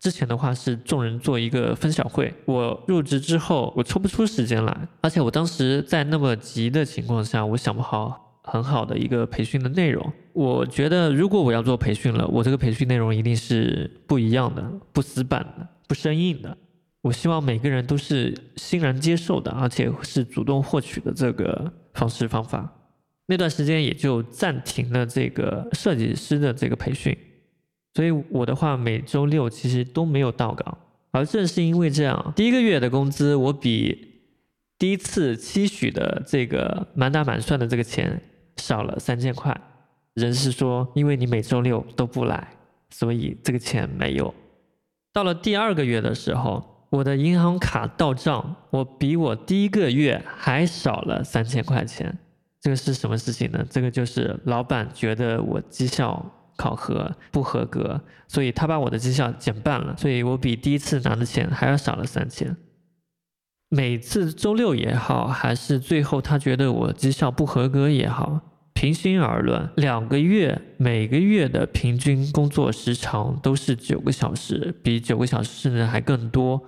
[0.00, 10.12] 之前的话是众人做一个分享会，我入职之后我抽不出时间来，而且我当时在那么急的情况下，我想不好很好的一个培训的内容。
[10.32, 16.56] 我觉得如果我要做培训了，我这个培训内容一定是不一样的，不死板的，不生硬的。
[17.06, 22.68] 我希望每个人都是欣然接受的，而且是主动获取的这个方式方法。
[23.26, 27.16] 那段时间也就暂停了这个设计师的这个培训。
[27.94, 30.78] 所以我的话，每周六其实都没有到岗，
[31.12, 34.22] 而正是因为这样，第一个月的工资我比
[34.76, 38.20] 第一次期许的这个满打满算的这个钱
[38.56, 39.56] 少了三千块。
[40.14, 42.48] 人事说，因为你每周六都不来，
[42.90, 44.34] 所以这个钱没有。
[45.12, 52.16] 到了第二个月的时候，我的银行卡到账，我比我第一个月还少了三千块钱。
[52.60, 53.64] 这个是什么事情呢？
[53.70, 56.24] 这个就是老板觉得我绩效。
[56.58, 62.56] 考核不合格，所以他把我的绩效减半了，所以我比第一次拿的钱还要少了三千。
[63.68, 68.40] 每次周六也好，还是最后他觉得我绩效不合格也好，
[68.76, 76.62] 平心而论，两个月每个月的平均工作时长都是九个小时，比九个小时甚至还更多。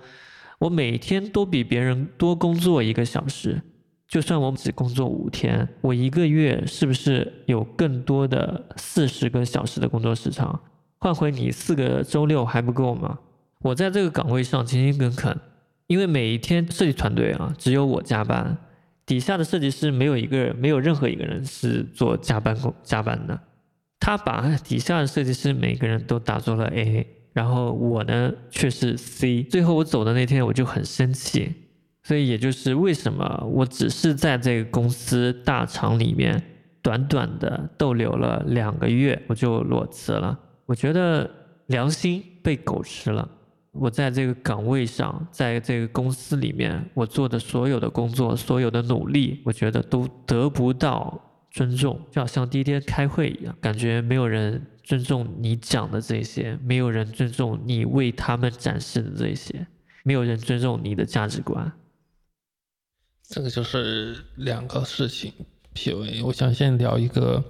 [0.57, 3.61] 我每天都比别人多工作一个小时。
[4.07, 10.59] 就算我只工作五天，我一个月是不是有更多的四十个小时的工作时长？
[10.97, 13.19] 换回你四个周六还不够吗？
[13.61, 15.39] 我在这个岗位上勤勤恳恳，
[15.85, 18.57] 因为每一天设计团队啊，只有我加班，
[19.09, 23.39] 底下的设计师没有一个，没有任何一个人是做加班工加班的。
[23.99, 29.41] 他把底下的设计师每个人都打做了 A，然后我呢却是 C。
[29.41, 31.51] 最后我走的那天，我就很生气。
[32.03, 36.39] 所以，也就是为什么我只是在这个公司大厂里面
[36.83, 40.37] 短短的逗留了两个月，我就裸辞了。
[40.67, 41.27] 我觉得
[41.65, 43.27] 良心被狗吃了。
[43.71, 51.19] 我在这个岗位上，在这个公司里面，我做的所有的工作，所有的努力，我觉得都得不到
[51.51, 51.99] 尊重。
[52.11, 59.67] 就好像第一天开会一样，感觉没有人尊重你讲的这些，没有人尊重你为他们展示的这些，
[60.03, 61.71] 没有人尊重你的价值观。
[63.27, 65.31] 这个就是两个事情
[65.75, 66.25] ，PUA。
[66.25, 67.43] 我想先聊一个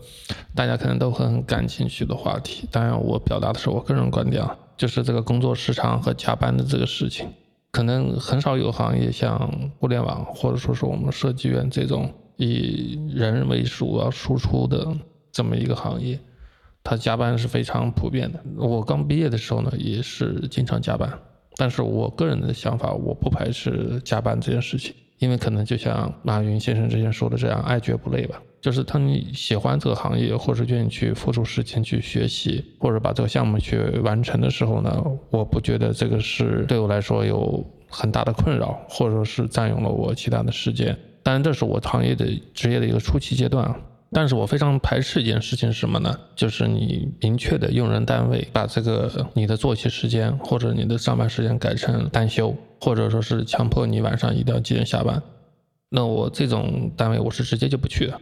[0.53, 7.27] 大家可能都很感兴趣的话题，当然我表达的是我个人观点啊，就是这个工作时长和加班的这个事情。
[7.69, 14.87] 可能很少有行业像互联网或者说是我们设计院这种以人为主要输出的
[15.31, 16.17] 这么一个行业，
[16.81, 18.41] 它加班是非常普遍的。
[18.55, 21.11] 我刚毕业的时候呢，也是经常加班，
[21.57, 24.95] 但是我个人的想法，我不排斥加班这件事情。
[25.19, 28.41] 因为可能就像马云先生之前说的这样，爱绝不累吧。
[28.61, 40.97] 就是当你喜欢这个行业，或者愿意去付出时间去学习，或者把这个项目去完成的时候呢，我不觉得这个是对我来说有很大的困扰，或者说是占用了我其他的时间。
[41.23, 43.73] 当然，这是我行业的职业的一个初期阶段。
[44.11, 46.19] 但是我非常排斥一件事情是什么呢？
[46.35, 55.21] 就是你明确的用人单位把这个你的作息时间或者你的上班时间改成单休，或者说是强迫你晚上一定要几点下班。
[55.91, 58.19] 那我这种单位我是直接就不去的，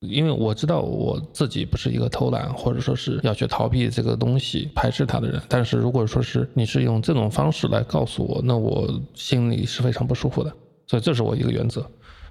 [0.00, 5.40] 因为我知道我自己不是一个偷懒或者说是要去逃避这个东西排斥他的人。
[5.48, 10.52] 但是如果说是你是用这种方式来告诉我，那我心里是非常不舒服的。
[10.86, 11.88] 所以这是我一个原则。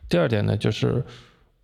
[0.07, 1.03] 第二点呢，就是。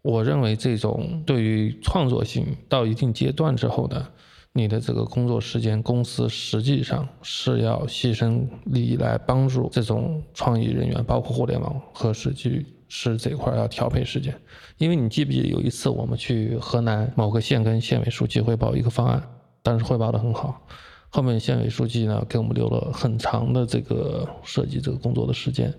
[0.08, 4.08] 我认为这种对于创作性到一定阶段之后呢，
[4.54, 14.34] 你的这个工作时间，公司实际上是要牺牲利益来帮助这种创意人员，包括互联网和实际是这块要调配时间。
[14.78, 19.22] 因为你记不记得有一次我们去河南某个县跟县委书记汇报一个方案，
[19.64, 20.68] 当时汇报的很好，
[21.10, 25.74] 后面县委书记呢给我们留了很长的这个设计这个工作的时间，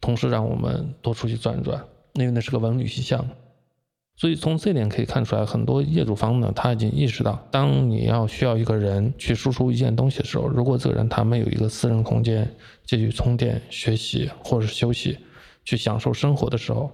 [0.00, 1.82] 同时让我们多出去转一转，
[2.14, 3.32] 因为那是个文旅系项目。
[4.14, 15.16] 所以从这点可以看出来，很多业主方呢，他已经意识到，当你要需要一个人去输出一件东西的时候，如果这个人他没有一个私人空间，继续充电、学习或者是休息，
[15.64, 16.90] 去享受生活的时候，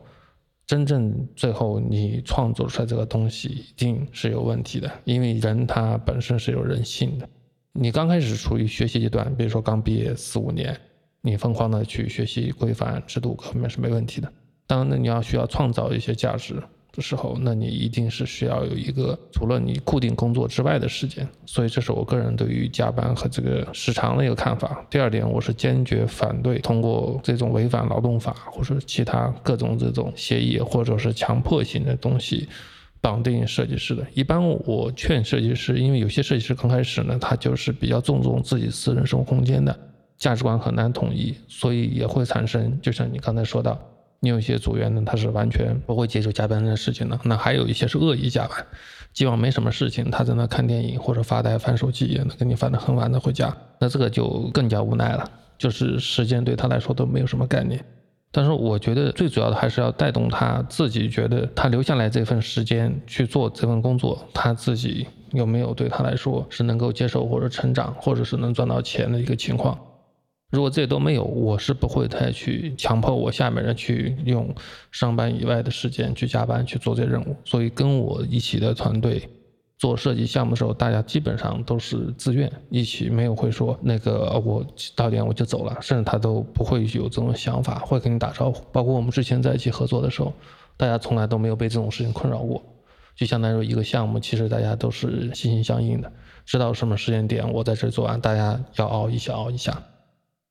[0.66, 7.28] 真正最后你创作出来这个东西一定是有问题的，因为人他本身是有人性的。
[7.72, 10.78] 你刚开始处于学习阶段，比如说刚毕业四五年，
[11.20, 14.32] 你疯狂的去学习规范制度，各方面是没问题的。
[14.66, 16.62] 当然，你要需要创造一些价值。
[16.92, 24.84] 的时候，那你一定是需要有一个除了你固定工作之外的时间，所以这是我个人对于加班和这个时长的一个看法。
[24.90, 32.48] 第二点，我是坚决反对通过这种违反劳动法或者其他各种这种协议或者是强迫性的东西，
[33.00, 34.04] 绑定设计师的。
[34.14, 39.78] 一般我劝设计师，因为有些设计师刚开始呢，他就是比较注重自己私人生活空间的
[40.16, 43.78] 价值观很难统一，所以也会产生，就像你刚才说到，
[44.20, 48.66] 你有些组员呢，他是完全不会接受加班的事情的，那还有一些是恶意加班，
[49.12, 57.84] 基本上没什么事情，他在那看电影或者发呆翻手机，那跟你翻得很晚的回家，那这个就更加无奈了，就是时间对他来说都没有什么概念。
[58.30, 69.78] 但是我觉得最主要的还是要带动他自己，觉得他留下来这份时间去做这份工作，他自己有没有对他来说是能够接受或者成长，或者是能赚到钱的一个情况。
[70.50, 74.54] 如果这都没有，我是不会太去强迫我下面人去用
[74.90, 77.36] 上班以外的时间去加班去做这些任务。
[77.44, 79.28] 所以跟我一起的团队。
[79.78, 88.60] 做设计项目的时候，大家基本上都是自愿一起，没有会说那个我到点我就走了，甚至他都不会有这种想法，会跟你打招呼。
[88.72, 90.32] 包括我们之前在一起合作的时候，
[90.76, 92.60] 大家从来都没有被这种事情困扰过。
[93.14, 96.10] 就相当于一个项目，其实大家都是心心相印的，
[96.44, 99.80] 知道什么时间点我在这做完，大家要熬一下熬一下。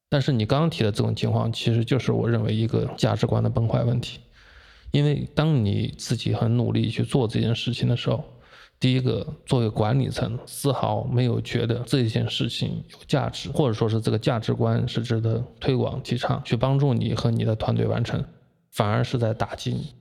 [0.09, 4.19] 但是你刚刚提的这种情况，其实就是我认为一个价值观的崩坏问题，
[4.91, 8.23] 因为当你自己很努力去做这件事情的时候。
[8.79, 18.23] 第一个，作为管理层，丝毫没有觉得这件事情有价值，或者说是这个价值观是值得推广提倡，去帮助你和你的团队完成，
[18.69, 19.95] 反而是在打击你。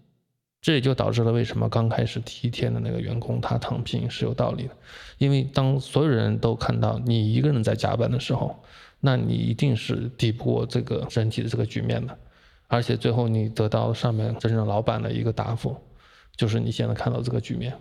[0.60, 4.76] 这也就导致了为什么刚开始第一天的那个员工他躺平是有道理的，
[5.16, 8.62] 因为当所有人都看到你一个人在加班的时候，
[9.06, 12.18] 那你一定是抵不过这个整体的这个局面的，
[12.66, 15.76] 而且最后你得到上面真正老板的一个答复，
[16.36, 17.72] 就是你现在看到这个局面。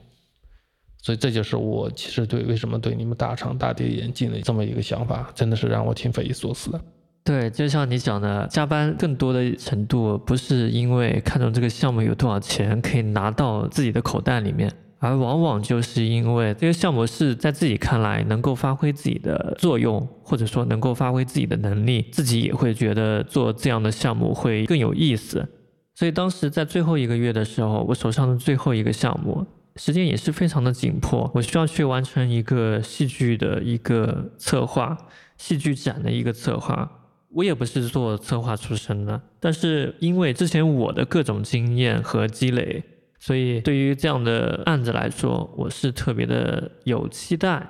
[1.01, 6.79] 所以这就是我其实对为什么对你们大厂大跌眼镜的这么一个想法，真的是让我挺匪夷所思的。
[7.23, 14.71] 对，就像你讲的，加班更多的程度不是因为看中这个项目有多少钱可以拿到自己的口袋里面，
[15.05, 25.47] 而往往就是因为这个项目是在自己看来能够发挥自己的作用，或者说能够发挥自己的能力，自己也会觉得做这样的项目会更有意思。
[25.93, 29.45] 所以当时在最后一个月的时候，我手上的最后一个项目。
[29.77, 34.97] 时间也是非常的紧迫，我需要去完成一个戏剧的一个策划，
[35.37, 36.89] 戏剧展的一个策划。
[37.33, 42.81] 我也不是做策划出身的，但是因为之前我的各种经验和积累，
[43.25, 47.67] 所以对于这样的案子来说，我是特别的有期待。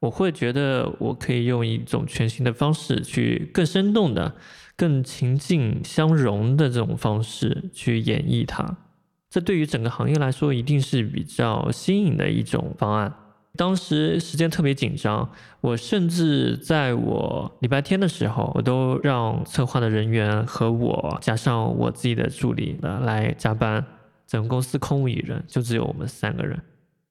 [0.00, 4.34] 我会觉得我可以用一种全新的方式去更生动的、
[4.76, 8.78] 更情境相融的这种方式去演绎它。
[9.30, 13.14] 这对于整个行业来说，一定是比较新颖的一种方案。
[13.56, 15.30] 当时时间特别紧张，
[15.60, 23.86] 我甚至在我礼拜天的时候，我都让策划的人员和我加上我自己的助理来加班。
[24.26, 26.60] 整个公司空无一人，就只有我们三个人，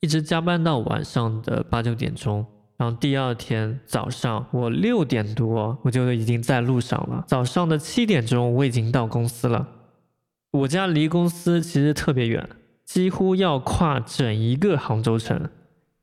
[0.01, 2.45] 一直加班到晚上的八九点钟。
[2.77, 7.23] 然后第二天早上，我六点多我就已经在路上了。
[7.25, 9.65] 早上的七点钟，我已经到公司了。
[10.51, 12.49] 我家离公司其实特别远，
[12.83, 15.49] 几乎要跨整一个杭州城，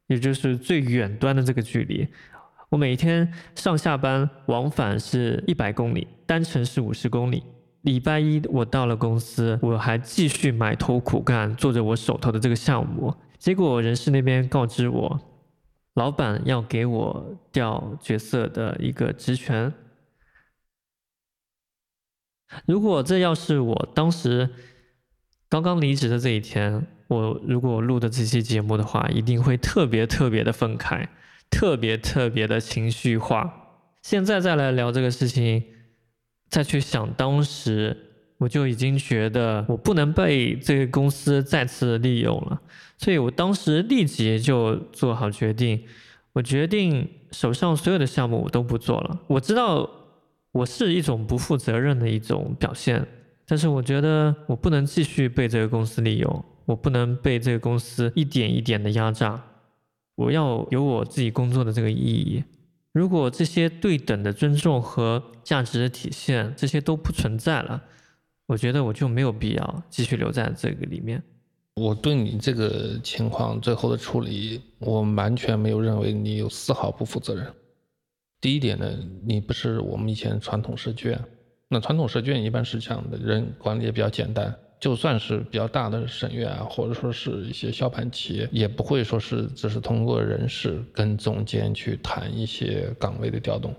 [0.07, 2.09] 也就是最远端的这个距离。
[2.71, 7.43] 我每天上下班往返是一百公里，单程是五十公里。
[7.83, 13.15] 礼拜一我到了公司，我还继续埋头苦干，做着我手头的这个项目。
[13.39, 15.21] 结果人事那边告知我，
[15.95, 19.73] 老板要给我调角色的一个职权。
[22.67, 24.51] 如果这要是我当时
[25.49, 31.09] 刚刚离职的这一天，我如果录的这期节目的话，一定会特别特别的愤慨，
[31.51, 33.53] 特别特别的情绪化。
[34.03, 35.65] 现在再来聊这个事情，
[36.53, 37.97] 再去想当时，
[38.39, 42.61] 我就已经觉得我不能被这个公司再次利用了，
[42.97, 45.83] 所以我当时立即就做好决定，
[46.35, 49.19] 我决定手上所有的项目我都不做了。
[49.27, 49.91] 我知道。
[50.55, 53.03] 我是一种不负责任的一种表现，
[53.47, 59.43] 但是我觉得我不能继续被这个公司利用，我不能被这个公司一点一点的压榨，
[60.15, 62.45] 我要有我自己工作的这个意义。
[62.93, 67.83] 如果这些对等的尊重和价值的体现这些都不存在了，
[68.47, 71.23] 我觉得我就没有必要继续留在这个里面。
[71.77, 77.51] 我对你这个情况最后的处理，我完全没有认为你有丝毫不负责任。
[78.43, 78.93] 第一点呢，
[79.25, 81.19] 你不是我们以前传统设计院，
[81.69, 93.73] 那传统设计院一般是这样的，人管理也比较简单，就算是比较大的省院啊，或者说是一些小盘企业，也不会说是只是通过人事跟总监去谈一些岗位的调动，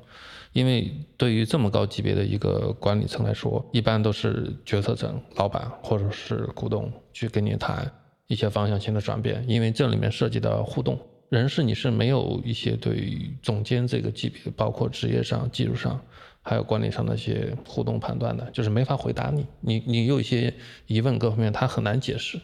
[0.53, 7.91] 因为对于这么高级别的一个管理层来说，一般都是决策层、老板或者是股东去跟你谈
[8.27, 10.97] 一些方向性的转变，因为这里面涉及到互动。
[11.27, 15.99] 人事你是没有一些对总监这个级别，包括职业上、技术上，
[16.43, 19.47] 还有管理上的一些互动判断的，就是没法回答你。
[19.61, 20.53] 你你有一些
[20.85, 22.39] 疑问，各方面他很难解释，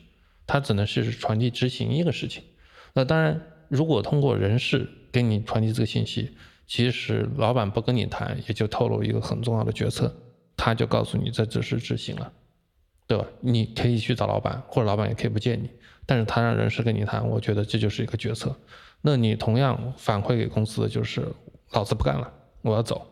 [0.48, 2.42] 他只能是传递执行一个事情。
[2.94, 6.32] 那当然，如果通过人事给你传递这个信息，
[6.66, 10.16] 其实老板不跟你谈，也就透露一个很重要的决策，
[10.56, 12.32] 他就告诉你这只是执行了，
[13.06, 13.26] 对吧？
[13.42, 15.70] 你可以去找老板，或者老板也可以不见你。
[16.06, 18.56] 但是他让人事跟你谈，我觉得这就是一个决策。
[19.02, 21.28] 那你同样反馈给公司的就是，
[21.72, 22.32] 老子不干了，
[22.62, 23.06] 我要走。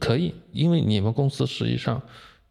[0.00, 2.02] 可以，因为你们公司实际上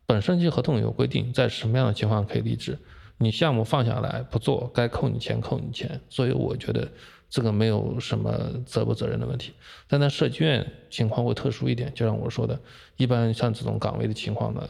[0.06, 2.78] 本身就合同有规定，在什么样的情况可以离职。
[3.18, 6.00] 你项目放下来不做，该扣你钱扣你钱。
[6.10, 6.88] 所以我觉得
[7.30, 8.32] 这个没有什么
[8.66, 9.54] 责不责任的问题。
[9.88, 12.60] 但在设计院情况会特殊一点，就像我说的，
[12.98, 14.62] 一般像这种岗位的情况呢，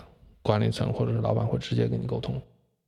[0.42, 2.42] 管理层或者是老板会直接跟你沟通。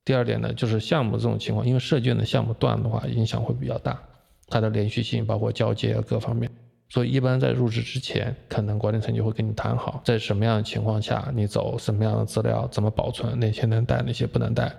[0.06, 4.02] 第二点呢，就是项目这种情况，因为设计院的项目断的话，影响会比较大，
[4.48, 6.50] 它的连续性包括交接各方面，
[6.90, 14.74] 所以一般在入职之前，可能管理层就会跟你谈好，在什么样的情况下你走，什么样的资料怎么保存，哪些能带，哪些不能带，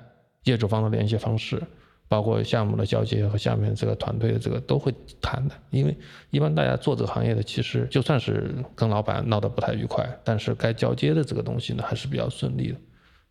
[0.45, 1.63] 业主方的联系方式，
[2.09, 5.97] 包括项目的交接和下面这个团队的这个都会谈的，因为
[6.31, 12.79] 一般大家做这个行业的，其实就算是跟老板闹得不太愉快，但是该交接的这个东西呢，还是比较顺利的。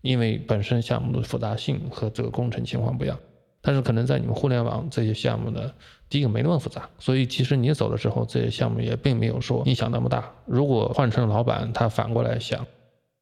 [0.02, 3.20] 因为本身项目的复杂性和这个工程情况不一样，
[3.62, 5.74] 但是可能在你们互联网这些项目呢，
[6.10, 10.32] 第一个没那么复杂，所以其实你走了之后，这些项目也并没有说影响那么大。
[10.46, 12.66] 如果换成老板，他反过来想，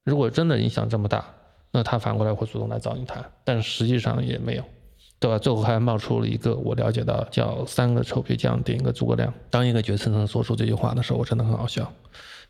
[0.03, 1.25] 如果真的影响这么大，
[1.71, 4.63] 那他反过来会主动来找你谈，但实际上也没有，
[5.19, 5.39] 对吧？
[5.39, 9.33] 最后还冒出了一个我了解到叫三个臭皮匠顶一个诸葛亮。
[9.49, 11.91] 当一个决策层说出这句话的时候，我真的很好笑，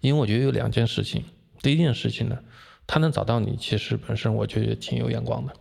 [0.02, 1.24] 因为我觉得有两件事情，
[1.62, 2.38] 第一件事情呢。
[2.88, 5.54] 他能找到你，其实本身我觉得挺有眼光的，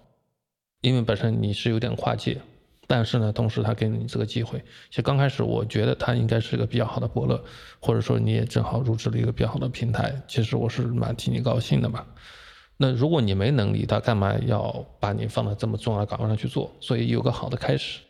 [0.82, 2.38] 因为本身你是有点跨界，
[2.86, 4.58] 但是呢，同时他给你这个机会。
[4.90, 7.42] 其实刚开始我觉得他应该是一个比较好的伯乐，
[7.80, 12.04] 或者说你也正好入职了一个比较好的平台，其实我是蛮替你高兴的嘛。
[12.76, 16.74] 那如果你没能力，他干嘛要把你放到这么重要的岗位上去做？
[16.80, 18.00] 所以有个好的开始，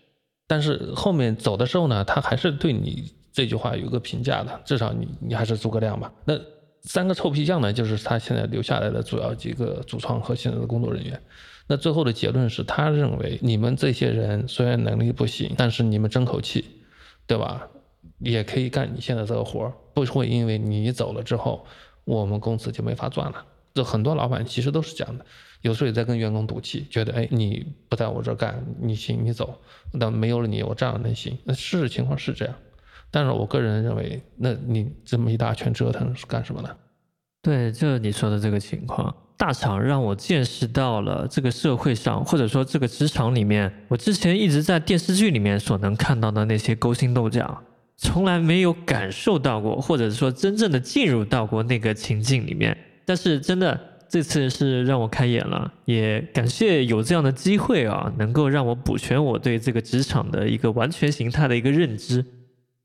[0.47, 6.12] 但是后面走的时候呢，他还是对你这句话有个评价的，至少你你还是诸葛亮吧。
[6.25, 6.39] 那。
[6.87, 11.18] 三个臭皮匠呢，就是他现在留下来的主要几个主创和现在的工作人员。
[11.66, 16.64] 那最后的结论是他认为，你们这些人虽然能力不行，但是你们争口气，
[17.26, 17.68] 对吧？
[18.18, 21.66] 也可以干你现在这个活儿，不会因为你走了之后，
[22.04, 23.44] 我们公司就没法赚了。
[23.72, 25.24] 这很多老板其实都是这样的，
[25.62, 29.58] 有时候也在跟员工赌气，觉得哎，你不在我这干，你行你走，
[29.92, 31.36] 那没有了你，我照样能行。
[31.44, 32.54] 那事实情况是这样。
[33.10, 36.76] 但是我个人认为，那你这么一大圈折腾是干什么呢？
[37.42, 47.62] 对，就是你说的这个情况，大厂让我见识到了这个社会上，或者说这个职场里面，我之前一直在电视剧里面所能看到的那些勾心斗角，
[47.97, 52.76] 从来没有感受到过，或者说真正的进入到过那个情境里面。
[53.05, 53.78] 但是真的
[54.09, 62.24] 这次是让我开眼了，也感谢有这样的机会啊，能够让我补全我对这个职场的一个完全形态的一个认知。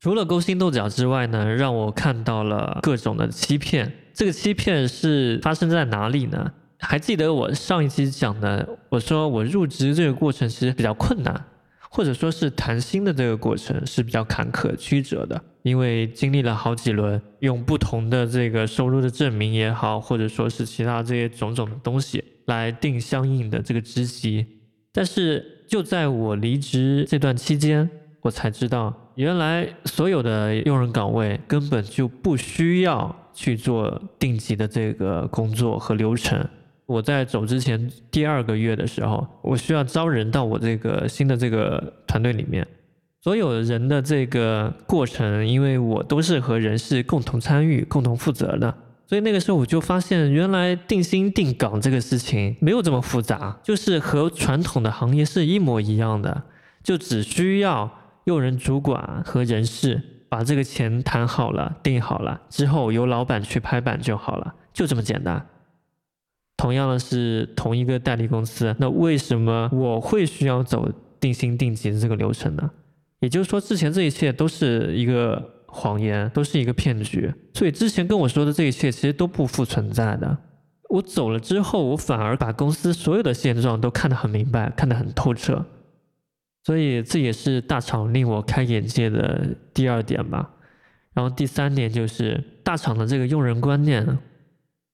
[0.00, 3.92] 除了勾心斗角之外呢，让我看到了各种的欺骗。
[4.20, 6.52] 这个欺骗是发生在哪里呢？
[6.78, 11.42] 还记得我上一期讲的，我说我入职这个过程其实比较困难，
[11.88, 24.44] 或者说是谈薪的这个过程是比较坎坷曲折的，因为经历了好几轮，用不同的这个收入的证明也好，或者说是其他这些种种的东西来定相应的这个职级。
[24.92, 27.88] 但是就在我离职这段期间，
[28.20, 28.94] 我才知道。
[29.16, 36.46] 原来所有的用人岗位根本就不需要去做定级的这个工作和流程。
[36.84, 42.68] 我在走之前第二个月的时候，我需要招人到我这个新的这个团队里面。
[43.22, 48.74] 所有人的这个过程，因为我都是和人事共同参与、共同负责的，
[49.06, 56.42] 所以那个时候我就发现，原来定薪定岗这个事情没有这么复杂，就是和传统的行业是一模一样的，
[56.82, 57.90] 就只需要。
[58.24, 65.44] 用人主管和人事把这个钱谈好了、定好了之后，由老板去拍板就好了，就这么简单。
[66.56, 72.70] 同样的是同一个代理公司，那为什么我会需要走定薪定级的这个流程呢？
[73.18, 77.32] 也就是说，之前这一切都是一个谎言，都是一个骗局。
[77.54, 80.38] 所以之前跟我说的这一切其实都不复存在的。
[80.90, 85.64] 我走了之后，我反而把公司所有的现状都看得很明白，看得很透彻。
[86.62, 90.50] 所以这也是大厂令我开眼界的第二点吧。
[91.12, 94.18] 然后第三点就是大厂的这个用人观念，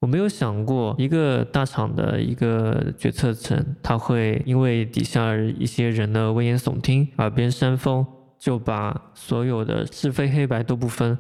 [0.01, 8.07] 我没有想过一个大厂的一个决策层，他会因为底下一些人的危言耸听、耳边煽风，
[8.39, 11.19] 就把所有的是非黑白都不分，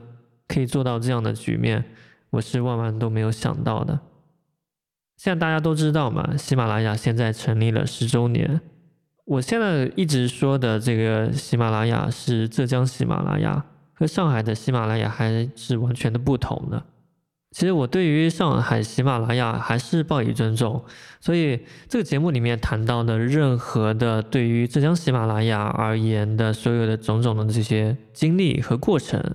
[0.48, 1.84] 可以做到这样的局面，
[2.30, 4.00] 我是万万都没有想到的。
[5.18, 8.60] 现在大家都知道嘛，喜马拉雅现在成立了十周年。
[9.26, 16.84] 我现在一直说的这个喜马拉雅是浙江喜马拉雅，和上海的喜马拉雅还是完全的不同的。
[17.50, 20.84] 其实我对于上海喜马拉雅还是报以尊重，
[21.20, 21.58] 所以
[21.88, 29.34] 这个节目里面谈到的任何的对于浙江喜马拉雅而言的所有的种种的这些经历和过程，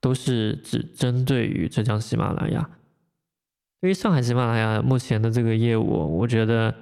[0.00, 2.68] 都是只针对于浙江喜马拉雅。
[3.80, 6.74] 对于上海喜马拉雅目前的这个业务，我觉得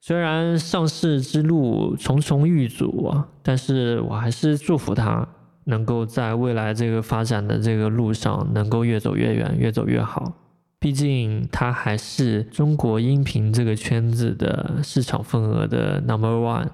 [0.00, 5.28] 虽然上市之路重重遇阻啊，但是我还是祝福他。
[5.64, 10.32] 能够在未来这个发展的这个路上，能够越走越远，越走越好。
[10.80, 16.66] 毕竟他还是中国音频这个圈子的市场份额的 number one。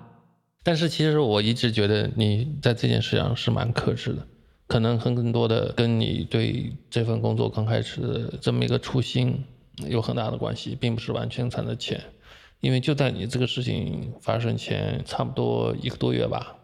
[0.62, 4.26] 但是其实我一直觉得你在这件事上是蛮克制的，
[4.68, 9.44] 可能很更多的跟你对这份工作刚开始的这么一个初心
[9.88, 12.00] 有很大的关系，并不是完全赚的钱。
[12.60, 16.56] 因为就在你这个事情发生前差不多一个多月吧。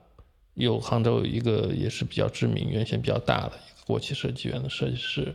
[0.54, 5.34] 有杭州一个也是比较知名、原先比较大的一个国企设计院的设计师，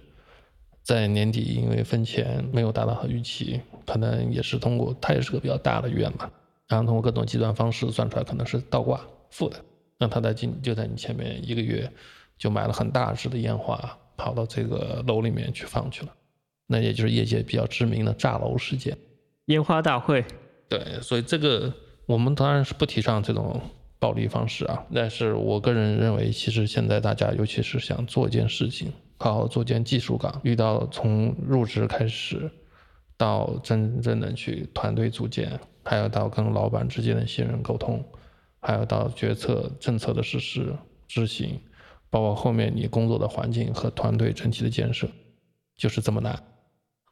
[0.84, 6.30] 在年底因为分钱没有达到他预期，可能也是通过他也是个比较大的院嘛，
[6.68, 9.02] 然后通过各种计算方式算出来可能是倒挂
[9.32, 9.58] 负的，
[9.98, 11.92] 那他在今就在你前面一个月
[12.38, 16.14] 就买了很大只的烟花，跑到这个楼里面去放去了，
[16.68, 18.96] 那也就是业界比较知名的炸楼事件，
[19.46, 20.24] 烟花大会。
[20.70, 21.74] 对，所以这个
[22.06, 23.62] 我们当然是不提倡这种。
[24.00, 32.48] 暴力方式啊，但是我个人认为，其实现在大家尤其是想做一件事情，好好做件技术岗，遇到从入职开始，
[33.18, 38.06] 到真正的去团队组建，还有到跟老板之间的信任沟通，
[38.60, 40.72] 还有到决策政策的实施
[41.08, 41.60] 执行，
[42.12, 45.08] 包括后面你工作的环境和团队整体的建设，
[45.76, 46.40] 就是这么难。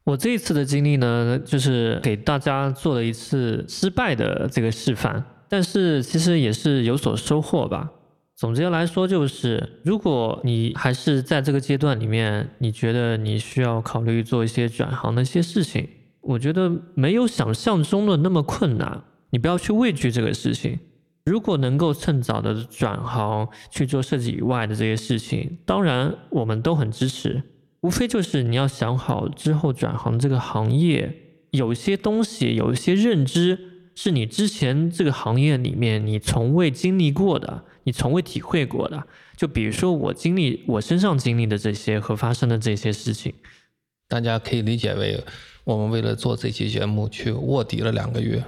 [0.06, 5.24] 我这一次的经历呢，就是给大家做了一次失败的这个示范。
[5.50, 7.92] 但是其实也是有所收获吧。
[8.36, 15.88] 总结来说，就是如果你还是在这个阶段里面，你觉得你需要考虑做一些转行的一些事情，
[16.22, 19.04] 我觉得没有想象中的那么困难。
[19.32, 20.80] 你不要去畏惧这个事情。
[21.26, 27.42] 如果能够趁早的转行去做设计以外的这些事情，当然我们都很支持。
[27.86, 31.16] 无非就是你要想好之后转行这个行业，
[31.52, 33.60] 有一些东西，有一些认知。
[33.94, 39.06] 是你之前这个行业里面你从未经历过的，你从未体会过的。
[39.38, 43.32] 就比如说我经历我身上经历的这些和发生的这些事情，
[44.10, 45.24] 大家可以理解为
[45.64, 48.44] 我们为了做这期节目去卧底了两个月。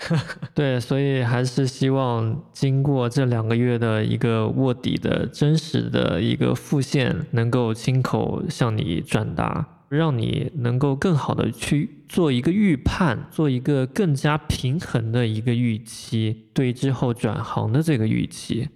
[0.54, 9.68] 对，所以还是希望经过这两个月的一个卧底的真实的一个复现，能够亲口向你转达。
[9.92, 18.70] 让你能够更好的去做一个预判，做一个更加平衡的一个预期，对之后转行的这个预期，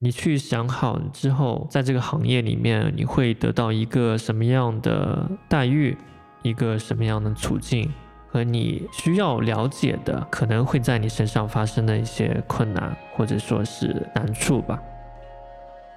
[0.00, 5.96] 你去想好之后，在这个行业里面你会得到一个什么样的待遇，
[6.42, 7.88] 一个什么样的处境，
[8.30, 14.80] 和你需要了解的可能会在你身上发生的一些困难或者说是难处吧。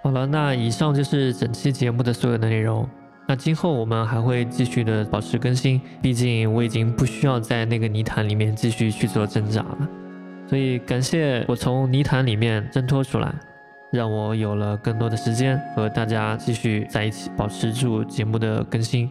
[0.04, 2.90] 好了，那以上就是整期节目的所有的内容。
[3.28, 9.88] 那今后我们还会继续的保持更新，毕竟我已经不需要在那个泥潭里面继续去做挣扎了。
[10.48, 13.34] 所以感谢我从泥潭里面挣脱出来，
[13.92, 19.10] 让我有了更多的时间和大家继续在一起，保持住节目的更新。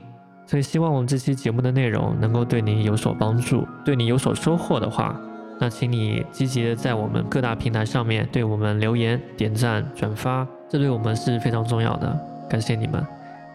[0.51, 5.15] 所以希望我们这期节目的内容能够对你有所帮助，对你有所收获的话，
[5.61, 12.21] 那请你积极的在我们各大平台上面对我们留言、点赞、转发，这对我们是非常重要的。
[12.49, 13.07] 感谢你们。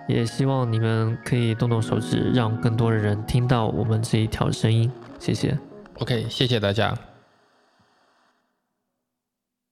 [0.07, 4.89] 也希望你们可以动动手指，让更多的人听到我们这一条声音。
[5.19, 5.57] 谢谢。
[5.99, 6.95] OK，谢谢大家。